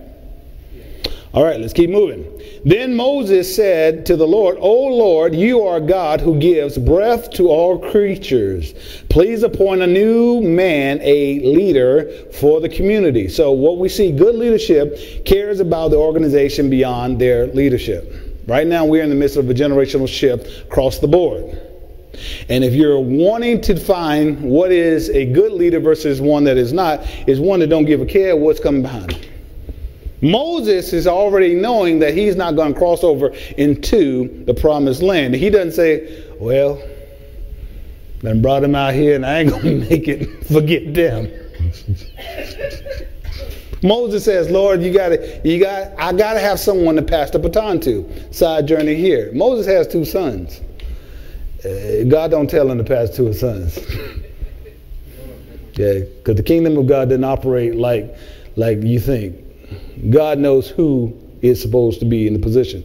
[1.32, 2.26] All right, let's keep moving.
[2.66, 7.50] Then Moses said to the Lord, O Lord, you are God who gives breath to
[7.50, 8.74] all creatures.
[9.10, 13.28] Please appoint a new man, a leader for the community.
[13.28, 18.12] So, what we see, good leadership cares about the organization beyond their leadership.
[18.48, 21.59] Right now, we're in the midst of a generational shift across the board.
[22.50, 26.74] And if you're wanting to find what is a good leader versus one that is
[26.74, 29.32] not, is one that don't give a care what's coming behind him.
[30.22, 35.34] Moses is already knowing that he's not going to cross over into the promised land.
[35.34, 36.82] He doesn't say, well,
[38.22, 40.46] then brought him out here and I ain't going to make it.
[40.46, 41.32] Forget them.
[43.82, 47.80] Moses says, Lord, you gotta, you got, I gotta have someone to pass the baton
[47.82, 48.34] to.
[48.34, 49.32] Side journey here.
[49.34, 50.60] Moses has two sons.
[51.64, 53.78] Uh, God don't tell him to pass to his sons.
[55.76, 58.16] yeah, because the kingdom of God doesn't operate like
[58.56, 59.38] like you think.
[60.10, 62.84] God knows who is supposed to be in the position.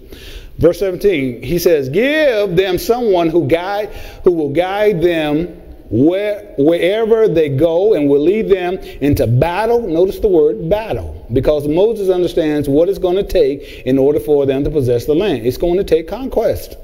[0.59, 3.91] Verse 17, he says, "Give them someone who guide
[4.25, 9.81] who will guide them where, wherever they go and will lead them into battle.
[9.81, 14.47] Notice the word battle, because Moses understands what it's going to take in order for
[14.47, 15.47] them to possess the land.
[15.47, 16.77] It's going to take conquest.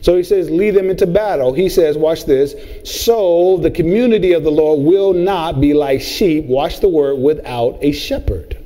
[0.00, 1.52] So he says, lead them into battle.
[1.52, 2.54] He says, watch this.
[2.84, 7.78] So the community of the Lord will not be like sheep, watch the word, without
[7.80, 8.58] a shepherd.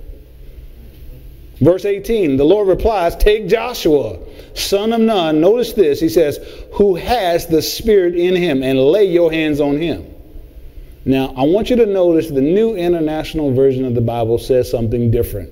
[1.61, 4.19] Verse 18, the Lord replies, Take Joshua,
[4.55, 5.41] son of Nun.
[5.41, 6.01] Notice this.
[6.01, 6.39] He says,
[6.75, 10.07] Who has the Spirit in him, and lay your hands on him.
[11.07, 15.11] Now, I want you to notice the New International Version of the Bible says something
[15.11, 15.51] different.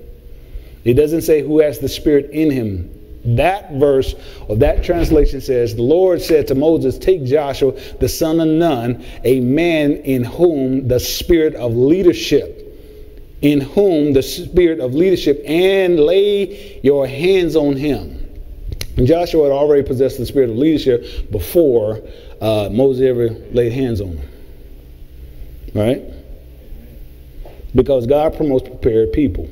[0.83, 2.94] It doesn't say who has the Spirit in him.
[3.25, 4.13] That verse
[4.47, 9.03] or that translation says, The Lord said to Moses, Take Joshua, the son of Nun,
[9.23, 12.61] a man in whom the spirit of leadership,
[13.41, 18.21] in whom the spirit of leadership, and lay your hands on him.
[18.97, 22.01] And Joshua had already possessed the spirit of leadership before
[22.39, 24.29] uh, Moses ever laid hands on him.
[25.73, 26.03] Right?
[27.73, 29.49] Because God promotes prepared people.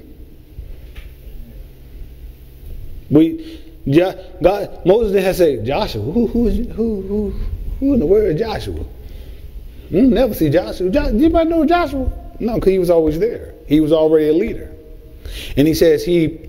[3.09, 7.29] We, God, Moses didn't to say, Joshua, who, who, who, who,
[7.79, 8.85] who in the world is Joshua?
[9.89, 10.89] You never see Joshua.
[10.89, 12.11] Jo- anybody know Joshua?
[12.39, 13.53] No, because he was always there.
[13.67, 14.71] He was already a leader.
[15.57, 16.39] And he says, he,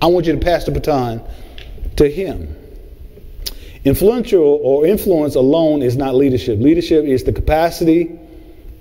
[0.00, 1.22] I want you to pass the baton
[1.96, 2.56] to him.
[3.84, 6.58] Influential or influence alone is not leadership.
[6.58, 8.18] Leadership is the capacity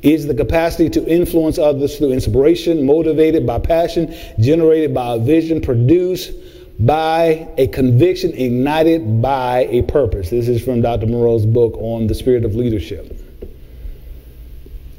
[0.01, 5.60] is the capacity to influence others through inspiration, motivated by passion, generated by a vision,
[5.60, 6.32] produced
[6.80, 10.30] by a conviction, ignited by a purpose.
[10.30, 11.07] This is from Dr.
[11.07, 13.19] Munroe's book on the spirit of leadership.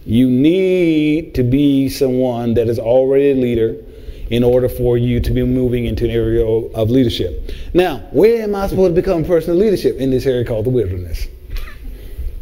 [0.05, 3.85] You need to be someone that is already a leader
[4.31, 7.51] in order for you to be moving into an area of leadership.
[7.75, 9.99] Now, where am I supposed to become personal leadership?
[9.99, 11.27] In this area called the wilderness.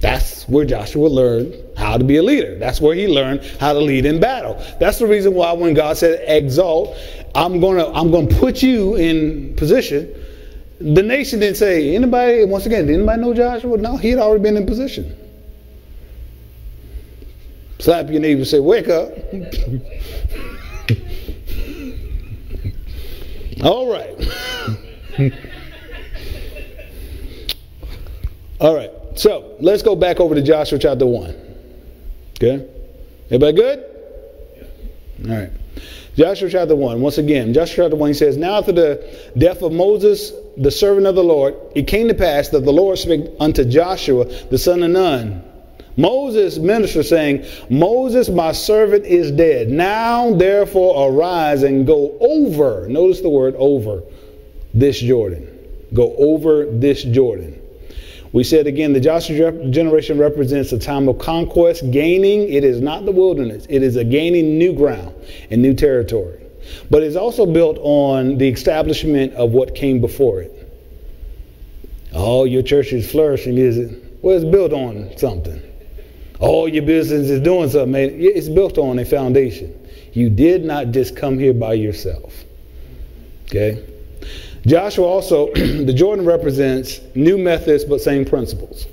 [0.00, 2.58] That's where Joshua learned how to be a leader.
[2.58, 4.62] That's where he learned how to lead in battle.
[4.78, 6.96] That's the reason why when God said exalt,
[7.34, 10.14] I'm gonna I'm gonna put you in position.
[10.78, 13.78] The nation didn't say, anybody, once again, did anybody know Joshua?
[13.78, 15.16] No, he had already been in position.
[17.78, 19.10] Slap your neighbor and say, wake up.
[23.64, 24.14] All right.
[28.60, 28.90] All right.
[29.16, 31.34] So let's go back over to Joshua chapter 1.
[32.36, 32.68] Okay?
[33.26, 33.84] Everybody good?
[35.24, 35.50] All right.
[36.16, 37.00] Joshua chapter 1.
[37.00, 41.06] Once again, Joshua chapter 1, he says, Now after the death of Moses, the servant
[41.06, 44.82] of the Lord, it came to pass that the Lord spake unto Joshua, the son
[44.82, 45.42] of Nun,
[45.96, 49.70] Moses minister saying, Moses, my servant, is dead.
[49.70, 52.86] Now therefore arise and go over.
[52.88, 54.02] Notice the word over
[54.74, 55.48] this Jordan.
[55.94, 57.55] Go over this Jordan.
[58.36, 62.52] We said again, the Joshua generation represents a time of conquest, gaining.
[62.52, 65.14] It is not the wilderness, it is a gaining new ground
[65.50, 66.44] and new territory.
[66.90, 70.52] But it's also built on the establishment of what came before it.
[72.12, 74.18] Oh, your church is flourishing, is it?
[74.20, 75.62] Well, it's built on something.
[76.38, 77.94] All your business is doing something.
[77.96, 79.72] It's built on a foundation.
[80.12, 82.34] You did not just come here by yourself.
[83.46, 83.82] Okay?
[84.66, 88.86] Joshua also, the Jordan represents new methods but same principles.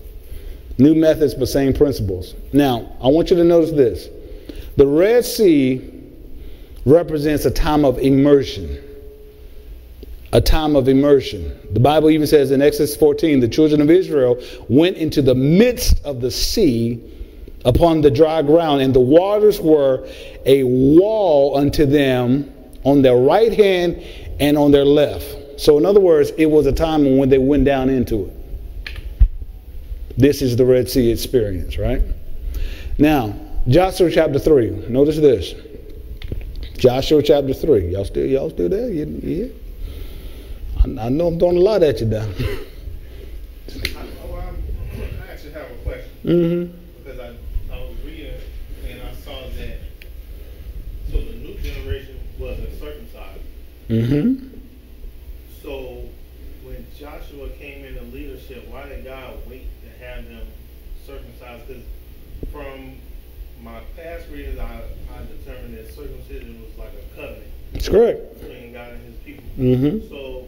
[0.78, 2.36] New methods but same principles.
[2.53, 4.07] Now, I want you to notice this.
[4.78, 5.89] The Red Sea
[6.86, 8.84] represents a time of immersion.
[10.32, 11.59] A time of immersion.
[11.71, 16.03] The Bible even says in Exodus 14, the children of Israel went into the midst
[16.05, 17.01] of the sea
[17.65, 20.07] upon the dry ground, and the waters were
[20.45, 22.51] a wall unto them
[22.84, 24.03] on their right hand
[24.39, 25.42] and on their left.
[25.57, 28.33] So, in other words, it was a time when they went down into it.
[30.17, 32.01] This is the Red Sea experience, right?
[32.97, 33.35] Now,
[33.67, 34.87] Joshua chapter 3.
[34.89, 35.53] Notice this.
[36.77, 37.89] Joshua chapter 3.
[37.89, 38.89] Y'all still, y'all still there?
[38.89, 39.47] You, yeah?
[40.83, 42.21] I, I know I'm throwing a lot at you now.
[42.21, 42.27] I,
[44.23, 46.11] oh, I actually have a question.
[46.25, 47.03] Mm-hmm.
[47.03, 48.33] Because I, I was reading
[48.87, 49.77] and I saw that
[51.11, 53.41] so the new generation wasn't circumcised.
[53.89, 54.53] Mm-hmm
[56.63, 57.85] when Joshua came
[58.69, 60.45] why did God wait to have them
[61.05, 61.67] circumcised?
[61.67, 61.83] Because
[62.51, 62.97] from
[63.61, 64.83] my past readings, I,
[65.15, 67.51] I determined that circumcision was like a covenant.
[67.71, 68.41] That's correct.
[68.41, 69.43] Between God and his people.
[69.57, 70.09] Mm-hmm.
[70.09, 70.47] So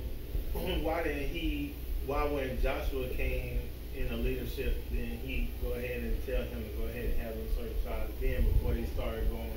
[0.83, 1.73] why didn't he,
[2.05, 3.59] why when Joshua came
[3.95, 7.47] into leadership, then he go ahead and tell him to go ahead and have them
[7.55, 9.51] circumcised then before they started going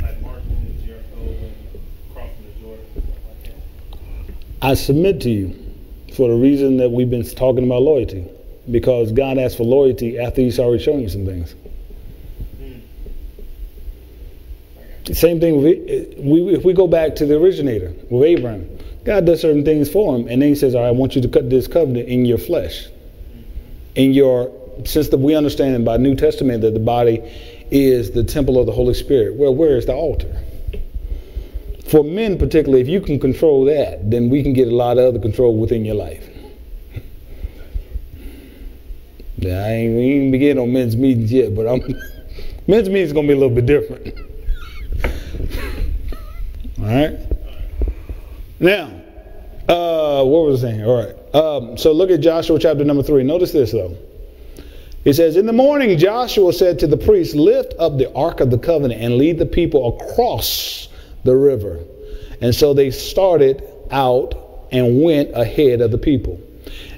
[0.00, 1.54] like marching in Jericho and
[2.12, 2.84] crossing the Jordan?
[2.94, 4.34] And stuff like that?
[4.62, 5.61] I submit to you
[6.12, 8.26] for the reason that we've been talking about loyalty.
[8.70, 11.54] Because God asks for loyalty after He's already shown you some things.
[15.12, 19.40] Same thing, with, we, if we go back to the originator with Abraham, God does
[19.40, 21.50] certain things for him, and then He says, "All right, I want you to cut
[21.50, 22.86] this covenant in your flesh,
[23.96, 24.52] in your."
[24.84, 27.20] Since the, we understand by New Testament that the body
[27.70, 30.41] is the temple of the Holy Spirit, well, where is the altar?
[31.92, 35.04] For men particularly, if you can control that, then we can get a lot of
[35.04, 36.26] other control within your life.
[39.36, 41.80] yeah, I ain't, ain't begin on men's meetings yet, but I'm
[42.66, 44.14] Men's meetings to be a little bit different.
[46.78, 47.18] All right.
[48.58, 48.86] Now,
[49.68, 50.84] uh, what was I saying?
[50.84, 51.34] All right.
[51.34, 53.22] Um, so look at Joshua chapter number three.
[53.22, 53.94] Notice this though.
[55.04, 58.50] It says, In the morning, Joshua said to the priests, Lift up the ark of
[58.50, 60.88] the covenant and lead the people across
[61.24, 61.80] the river.
[62.40, 64.34] And so they started out
[64.72, 66.40] and went ahead of the people.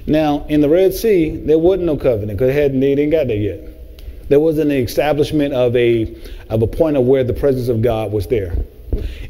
[0.07, 3.37] Now, in the Red Sea, there wasn't no covenant because they they didn't got there
[3.37, 4.29] yet.
[4.29, 6.15] There wasn't an establishment of a,
[6.49, 8.55] of a point of where the presence of God was there.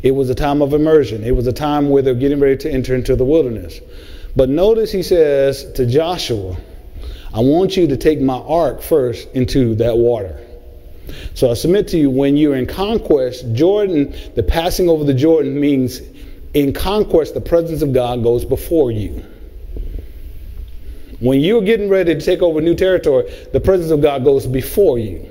[0.03, 1.23] It was a time of immersion.
[1.23, 3.79] It was a time where they're getting ready to enter into the wilderness.
[4.35, 6.55] But notice he says to Joshua,
[7.33, 10.39] I want you to take my ark first into that water.
[11.33, 15.59] So I submit to you, when you're in conquest, Jordan, the passing over the Jordan
[15.59, 16.01] means
[16.53, 19.23] in conquest, the presence of God goes before you.
[21.19, 24.97] When you're getting ready to take over new territory, the presence of God goes before
[24.97, 25.29] you.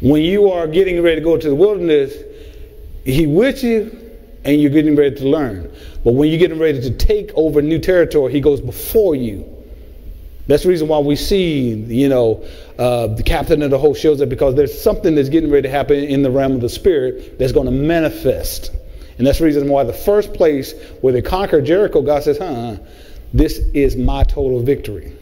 [0.00, 2.14] When you are getting ready to go to the wilderness,
[3.04, 4.00] He with you
[4.44, 5.72] and you're getting ready to learn.
[6.04, 9.53] But when you're getting ready to take over new territory, He goes before you.
[10.46, 12.44] That's the reason why we see, you know,
[12.78, 15.70] uh, the captain of the host shows up because there's something that's getting ready to
[15.70, 18.70] happen in the realm of the spirit that's going to manifest.
[19.16, 22.76] And that's the reason why the first place where they conquer Jericho, God says, huh,
[23.32, 25.16] this is my total victory.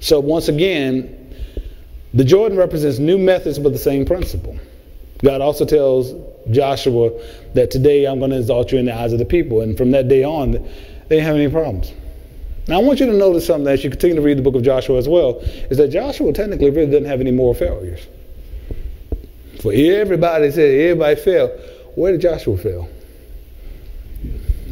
[0.00, 1.34] So once again,
[2.12, 4.58] the Jordan represents new methods but the same principle.
[5.22, 6.12] God also tells
[6.50, 7.10] Joshua
[7.54, 9.62] that today I'm going to exalt you in the eyes of the people.
[9.62, 11.92] And from that day on, they didn't have any problems.
[12.66, 14.62] Now I want you to notice something as you continue to read the book of
[14.62, 15.40] Joshua as well,
[15.70, 18.06] is that Joshua technically really doesn't have any more failures.
[19.60, 21.50] For everybody said everybody failed.
[21.94, 22.88] Where did Joshua fail?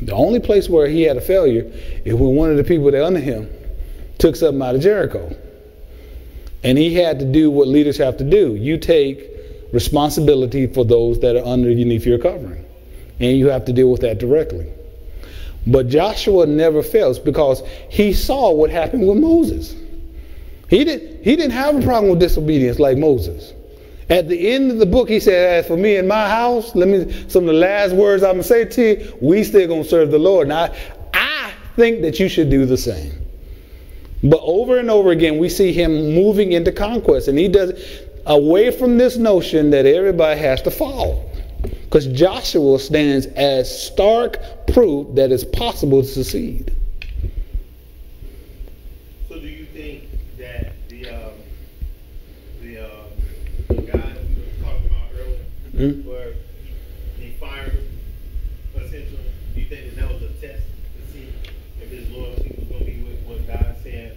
[0.03, 1.71] The only place where he had a failure
[2.05, 3.49] is when one of the people that under him
[4.19, 5.35] took something out of Jericho.
[6.65, 8.55] And he had to do what leaders have to do.
[8.55, 9.29] You take
[9.73, 12.65] responsibility for those that are underneath your covering.
[13.21, 14.67] And you have to deal with that directly.
[15.67, 19.77] But Joshua never fails because he saw what happened with Moses.
[20.69, 23.53] He, did, he didn't have a problem with disobedience like Moses.
[24.11, 26.89] At the end of the book, he said, As for me and my house, let
[26.89, 30.11] me some of the last words I'm gonna say to you, we still gonna serve
[30.11, 30.49] the Lord.
[30.49, 30.73] Now
[31.15, 33.13] I think that you should do the same.
[34.23, 37.73] But over and over again, we see him moving into conquest, and he does
[38.27, 41.29] away from this notion that everybody has to follow.
[41.93, 46.75] Because Joshua stands as stark proof that it's possible to succeed.
[49.29, 50.05] So do you think
[50.39, 51.33] that the um,
[52.63, 52.89] the, uh,
[53.69, 55.45] the guy we were talking about earlier,
[55.77, 56.05] Mhm.
[56.07, 56.33] where
[57.21, 57.77] he fired
[58.75, 59.19] essentially,
[59.55, 60.63] do you think that that was a test
[60.97, 61.29] to see
[61.79, 64.17] if his loyalty was going to be with what God said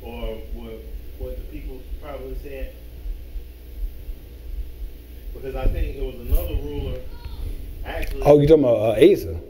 [0.00, 0.74] or what
[1.18, 2.72] what the people probably said?
[5.34, 7.00] Because I think it was another ruler.
[7.86, 9.40] Actually, Oh, you talking about uh, Asa?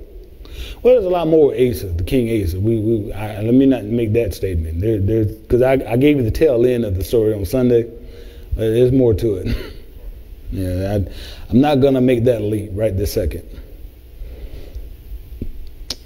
[0.83, 2.61] Well, there's a lot more Asa, the King Asa.
[2.61, 4.81] We, we I, let me not make that statement.
[4.81, 7.85] There, there's because I, I gave you the tail end of the story on Sunday.
[7.85, 9.75] Uh, there's more to it.
[10.53, 13.49] yeah, I, I'm not gonna make that leap right this second.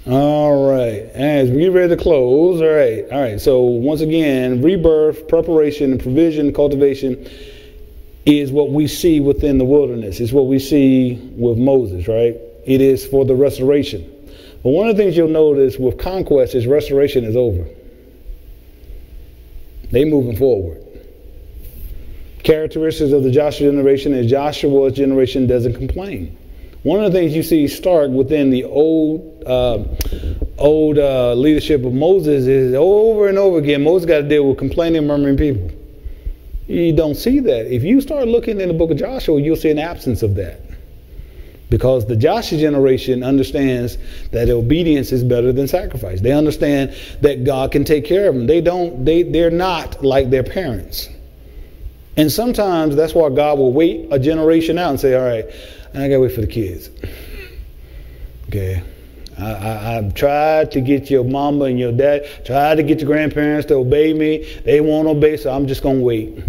[0.07, 3.39] All right, as we get ready to close, all right, all right.
[3.39, 7.29] So once again, rebirth, preparation, provision, cultivation
[8.25, 10.19] is what we see within the wilderness.
[10.19, 12.35] It's what we see with Moses, right?
[12.65, 14.07] It is for the restoration.
[14.63, 17.67] But one of the things you'll notice with conquest is restoration is over.
[19.89, 20.83] They moving forward.
[22.43, 26.37] Characteristics of the Joshua generation is Joshua's generation doesn't complain.
[26.83, 29.83] One of the things you see stark within the old uh,
[30.57, 34.57] old uh, leadership of Moses is over and over again Moses got to deal with
[34.57, 35.69] complaining, murmuring people.
[36.67, 37.73] You don't see that.
[37.73, 40.61] If you start looking in the book of Joshua, you'll see an absence of that.
[41.69, 43.97] Because the Joshua generation understands
[44.31, 46.19] that obedience is better than sacrifice.
[46.19, 48.45] They understand that God can take care of them.
[48.45, 51.07] They don't, they, they're not like their parents.
[52.17, 55.45] And sometimes that's why God will wait a generation out and say, all right,
[55.93, 56.89] I gotta wait for the kids.
[58.47, 58.83] Okay.
[59.41, 63.67] I, I've tried to get your mama and your dad, tried to get your grandparents
[63.67, 64.59] to obey me.
[64.63, 66.43] They won't obey, so I'm just gonna wait.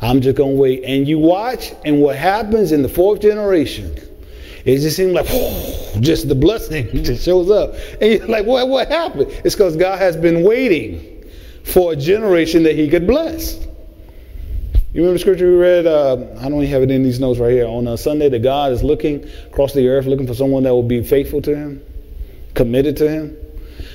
[0.00, 0.84] I'm just gonna wait.
[0.84, 3.96] And you watch, and what happens in the fourth generation,
[4.64, 5.26] it just seems like
[6.00, 7.74] just the blessing just shows up.
[8.00, 9.30] And you're like, what what happened?
[9.44, 11.24] It's because God has been waiting
[11.64, 13.58] for a generation that he could bless.
[14.92, 15.86] You remember the scripture we read?
[15.86, 17.66] Uh, I don't even have it in these notes right here.
[17.66, 20.82] On a Sunday, that God is looking across the earth, looking for someone that will
[20.82, 21.82] be faithful to Him,
[22.58, 23.36] committed to Him.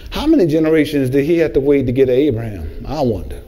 [0.09, 2.85] How many generations did He have to wait to get to Abraham?
[2.87, 3.43] I wonder.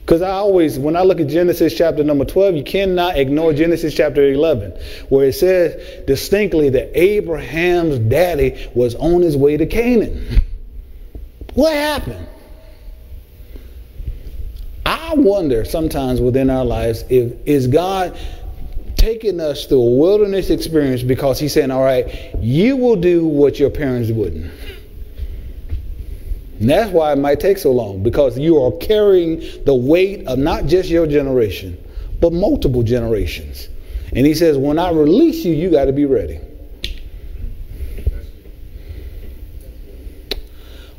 [0.00, 3.94] Because I always, when I look at Genesis chapter number 12, you cannot ignore Genesis
[3.94, 4.72] chapter 11,
[5.08, 10.40] where it says distinctly that Abraham's daddy was on his way to Canaan.
[11.54, 12.26] What happened?
[14.86, 18.16] I wonder sometimes within our lives if is God
[19.02, 23.58] taking us through a wilderness experience because he's saying, all right, you will do what
[23.58, 24.48] your parents wouldn't.
[26.60, 30.38] And that's why it might take so long, because you are carrying the weight of
[30.38, 31.76] not just your generation,
[32.20, 33.68] but multiple generations.
[34.14, 36.38] And he says, when I release you, you got to be ready.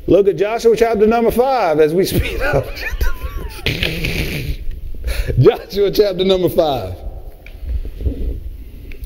[0.06, 2.66] Look at Joshua chapter number 5 as we speed up.
[5.38, 7.03] Joshua chapter number 5.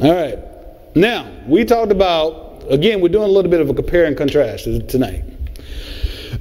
[0.00, 0.38] All right.
[0.94, 4.64] Now, we talked about, again, we're doing a little bit of a compare and contrast
[4.88, 5.24] tonight.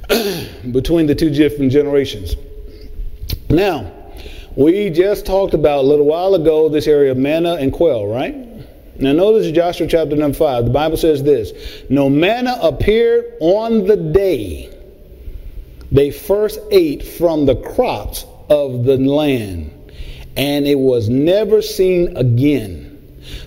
[0.71, 2.35] between the two different generations.
[3.49, 3.91] Now,
[4.55, 8.35] we just talked about a little while ago this area of manna and quail, right?
[8.99, 10.65] Now, notice Joshua chapter number 5.
[10.65, 11.51] The Bible says this
[11.89, 14.73] No manna appeared on the day
[15.91, 19.71] they first ate from the crops of the land,
[20.35, 22.86] and it was never seen again.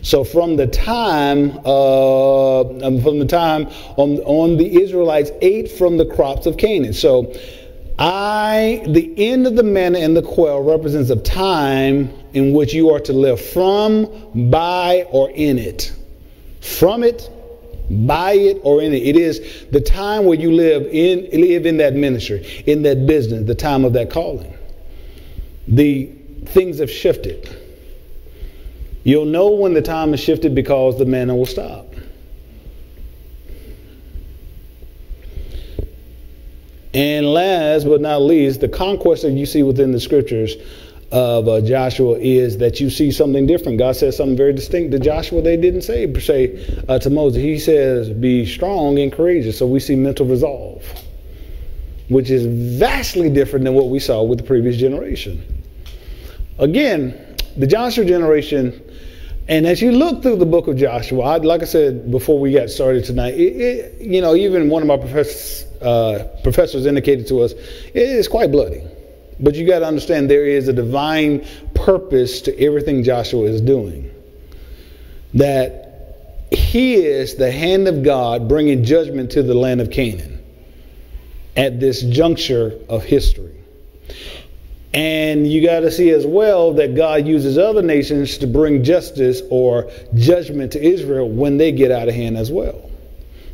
[0.03, 3.67] So from the time, uh, um, from the time
[3.97, 6.93] on, on the Israelites ate from the crops of Canaan.
[6.93, 7.35] So
[7.99, 12.91] I, the end of the manna and the quail represents a time in which you
[12.91, 15.93] are to live from, by, or in it.
[16.63, 17.29] From it,
[17.91, 19.03] by it, or in it.
[19.03, 23.47] It is the time where you live in live in that ministry, in that business,
[23.47, 24.55] the time of that calling.
[25.69, 26.07] The
[26.47, 27.55] things have shifted.
[29.03, 31.87] You'll know when the time has shifted because the manna will stop.
[36.93, 40.57] And last but not least, the conquest that you see within the scriptures
[41.13, 43.79] of uh, Joshua is that you see something different.
[43.79, 46.05] God says something very distinct to Joshua they didn't say
[46.89, 47.43] uh, to Moses.
[47.43, 49.59] He says, be strong and courageous.
[49.59, 50.85] So we see mental resolve,
[52.09, 52.45] which is
[52.79, 55.43] vastly different than what we saw with the previous generation.
[56.59, 58.83] Again, the Joshua generation
[59.51, 62.53] and as you look through the book of Joshua, I, like I said before we
[62.53, 67.27] got started tonight, it, it, you know, even one of my professors, uh, professors indicated
[67.27, 68.85] to us, it is quite bloody.
[69.41, 71.45] But you got to understand there is a divine
[71.75, 74.15] purpose to everything Joshua is doing.
[75.35, 80.45] That he is the hand of God bringing judgment to the land of Canaan
[81.57, 83.60] at this juncture of history.
[84.93, 89.41] And you got to see as well that God uses other nations to bring justice
[89.49, 92.91] or judgment to Israel when they get out of hand as well.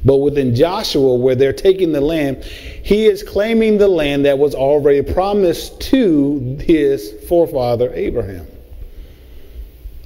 [0.04, 4.54] But within Joshua, where they're taking the land, he is claiming the land that was
[4.54, 8.46] already promised to his forefather Abraham.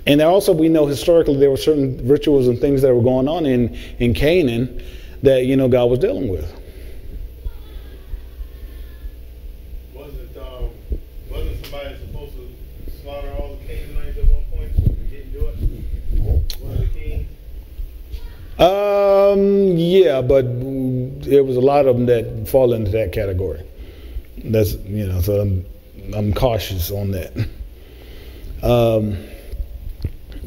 [0.07, 3.47] And also, we know historically there were certain rituals and things that were going on
[3.47, 4.83] in, in Canaan
[5.23, 6.60] that, you know, God was dealing with.
[18.61, 20.45] Um, yeah, but
[21.25, 23.63] there was a lot of them that fall into that category.
[24.45, 25.65] That's you know, so I'm
[26.15, 27.33] I'm cautious on that.
[28.63, 29.17] Um,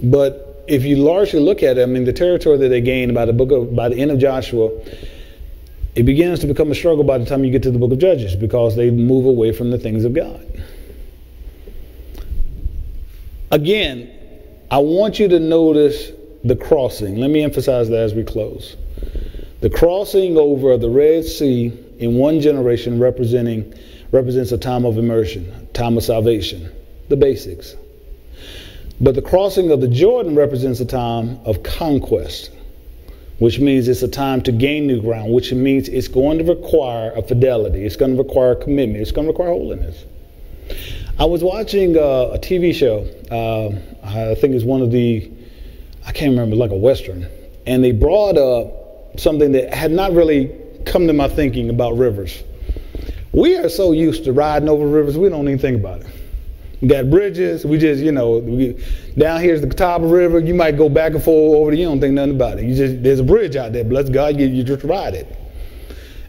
[0.04, 3.26] but if you largely look at it, I mean, the territory that they gained by
[3.26, 4.70] the book of by the end of Joshua,
[5.96, 7.98] it begins to become a struggle by the time you get to the book of
[7.98, 10.46] Judges because they move away from the things of God.
[13.50, 14.12] Again,
[14.70, 16.12] I want you to notice
[16.44, 17.18] the crossing.
[17.18, 18.76] Let me emphasize that as we close.
[19.62, 23.74] The crossing over the Red Sea in one generation representing
[24.12, 26.70] represents a time of immersion, time of salvation,
[27.08, 27.76] the basics.
[29.00, 32.52] But the crossing of the Jordan represents a time of conquest,
[33.40, 37.12] which means it's a time to gain new ground, which means it's going to require
[37.12, 40.06] a fidelity, it's going to require commitment, it's going to require holiness.
[41.18, 43.08] I was watching uh, a TV show.
[43.32, 43.76] Uh,
[44.06, 45.32] I think it's one of the
[46.06, 47.28] I can't remember, like a Western.
[47.66, 50.52] And they brought up something that had not really
[50.86, 52.44] come to my thinking about rivers.
[53.32, 56.08] We are so used to riding over rivers, we don't even think about it.
[56.82, 58.78] We got bridges, we just, you know, we,
[59.18, 62.00] down here's the Catawba River, you might go back and forth over there, you don't
[62.00, 62.66] think nothing about it.
[62.66, 65.34] You just, there's a bridge out there, bless God, you, you just ride it.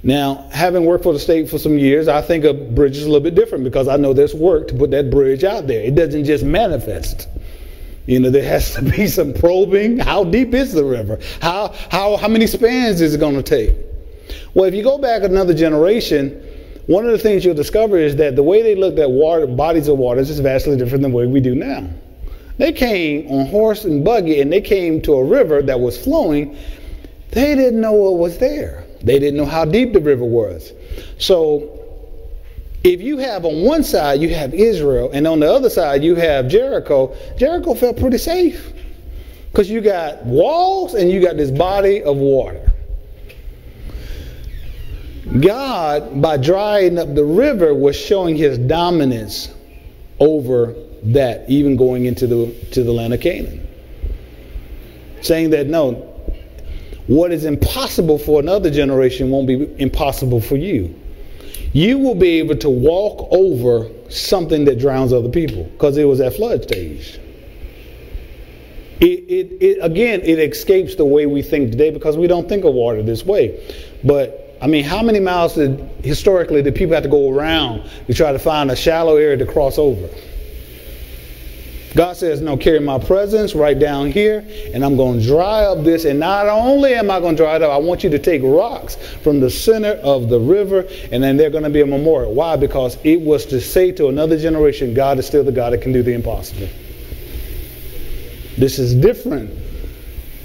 [0.05, 3.07] Now, having worked for the state for some years, I think a bridge is a
[3.07, 5.83] little bit different because I know there's work to put that bridge out there.
[5.83, 7.27] It doesn't just manifest.
[8.07, 9.99] You know, there has to be some probing.
[9.99, 11.19] How deep is the river?
[11.41, 13.77] How, how, how many spans is it going to take?
[14.55, 16.41] Well, if you go back another generation,
[16.87, 19.89] one of the things you'll discover is that the way they looked at water, bodies
[19.89, 21.89] of waters is vastly different than the way we do now.
[22.59, 26.57] They came on horse and buggy and they came to a river that was flowing.
[27.31, 28.85] They didn't know what was there.
[29.03, 30.73] They didn't know how deep the river was.
[31.19, 31.74] So
[32.85, 36.15] if you have on one side you have Israel and on the other side you
[36.15, 38.73] have Jericho, Jericho felt pretty safe.
[39.51, 42.73] Because you got walls and you got this body of water.
[45.41, 49.55] God, by drying up the river, was showing his dominance
[50.21, 50.75] over
[51.05, 53.67] that, even going into the to the land of Canaan.
[55.23, 55.93] Saying that no,
[57.07, 60.95] what is impossible for another generation won't be impossible for you.
[61.75, 66.21] You will be able to walk over something that drowns other people because it was
[66.21, 67.19] at flood stage.
[69.01, 72.65] It, it, it, again, it escapes the way we think today because we don't think
[72.65, 73.61] of water this way.
[74.05, 78.15] But I mean, how many miles did historically did people have to go around to
[78.15, 80.09] try to find a shallow area to cross over?
[81.97, 85.85] God says, No, carry my presence right down here, and I'm going to dry up
[85.85, 86.05] this.
[86.05, 88.43] And not only am I going to dry it up, I want you to take
[88.43, 92.35] rocks from the center of the river, and then they're going to be a memorial.
[92.35, 92.57] Why?
[92.57, 95.93] Because it was to say to another generation, God is still the God that can
[95.93, 96.69] do the impossible.
[98.59, 99.51] This is different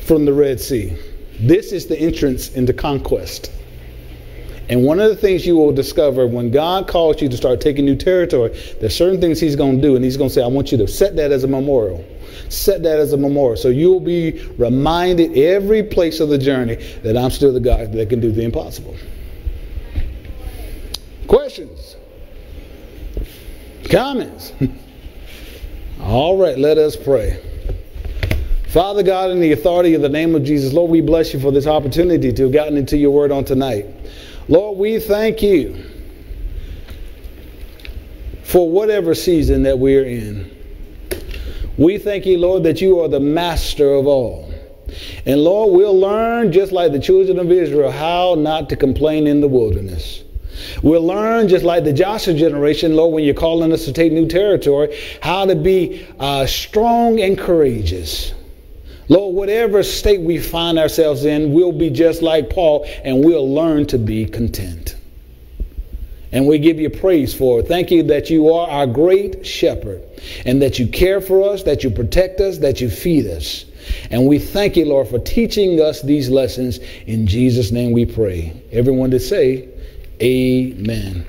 [0.04, 0.96] from the Red Sea.
[1.40, 3.52] This is the entrance into conquest.
[4.70, 7.86] And one of the things you will discover when God calls you to start taking
[7.86, 10.48] new territory, there's certain things He's going to do, and He's going to say, I
[10.48, 12.06] want you to set that as a memorial.
[12.50, 13.58] Set that as a memorial.
[13.58, 18.10] So you'll be reminded every place of the journey that I'm still the God that
[18.10, 18.96] can do the impossible.
[21.28, 21.96] Questions?
[23.90, 24.54] Comments?
[26.02, 27.44] All right, let us pray.
[28.68, 31.52] Father God, in the authority of the name of Jesus, Lord, we bless you for
[31.52, 33.88] this opportunity to have gotten into your word on tonight.
[34.50, 35.86] Lord, we thank you
[38.42, 40.50] for whatever season that we're in.
[41.78, 44.52] We thank you, Lord, that you are the master of all.
[45.28, 49.40] And Lord, we'll learn, just like the children of Israel, how not to complain in
[49.40, 50.24] the wilderness.
[50.82, 54.28] We'll learn, just like the Joshua generation, Lord, when you're calling us to take new
[54.28, 58.34] territory, how to be uh, strong and courageous.
[59.10, 63.88] Lord, whatever state we find ourselves in, we'll be just like Paul and we'll learn
[63.88, 64.96] to be content.
[66.32, 67.68] And we give you praise for it.
[67.68, 70.04] Thank you that you are our great shepherd
[70.46, 73.66] and that you care for us, that you protect us, that you feed us.
[74.12, 76.80] And we thank you, Lord, for teaching us these lessons.
[77.08, 78.62] In Jesus' name we pray.
[78.72, 79.70] Everyone to say,
[80.22, 81.26] Amen.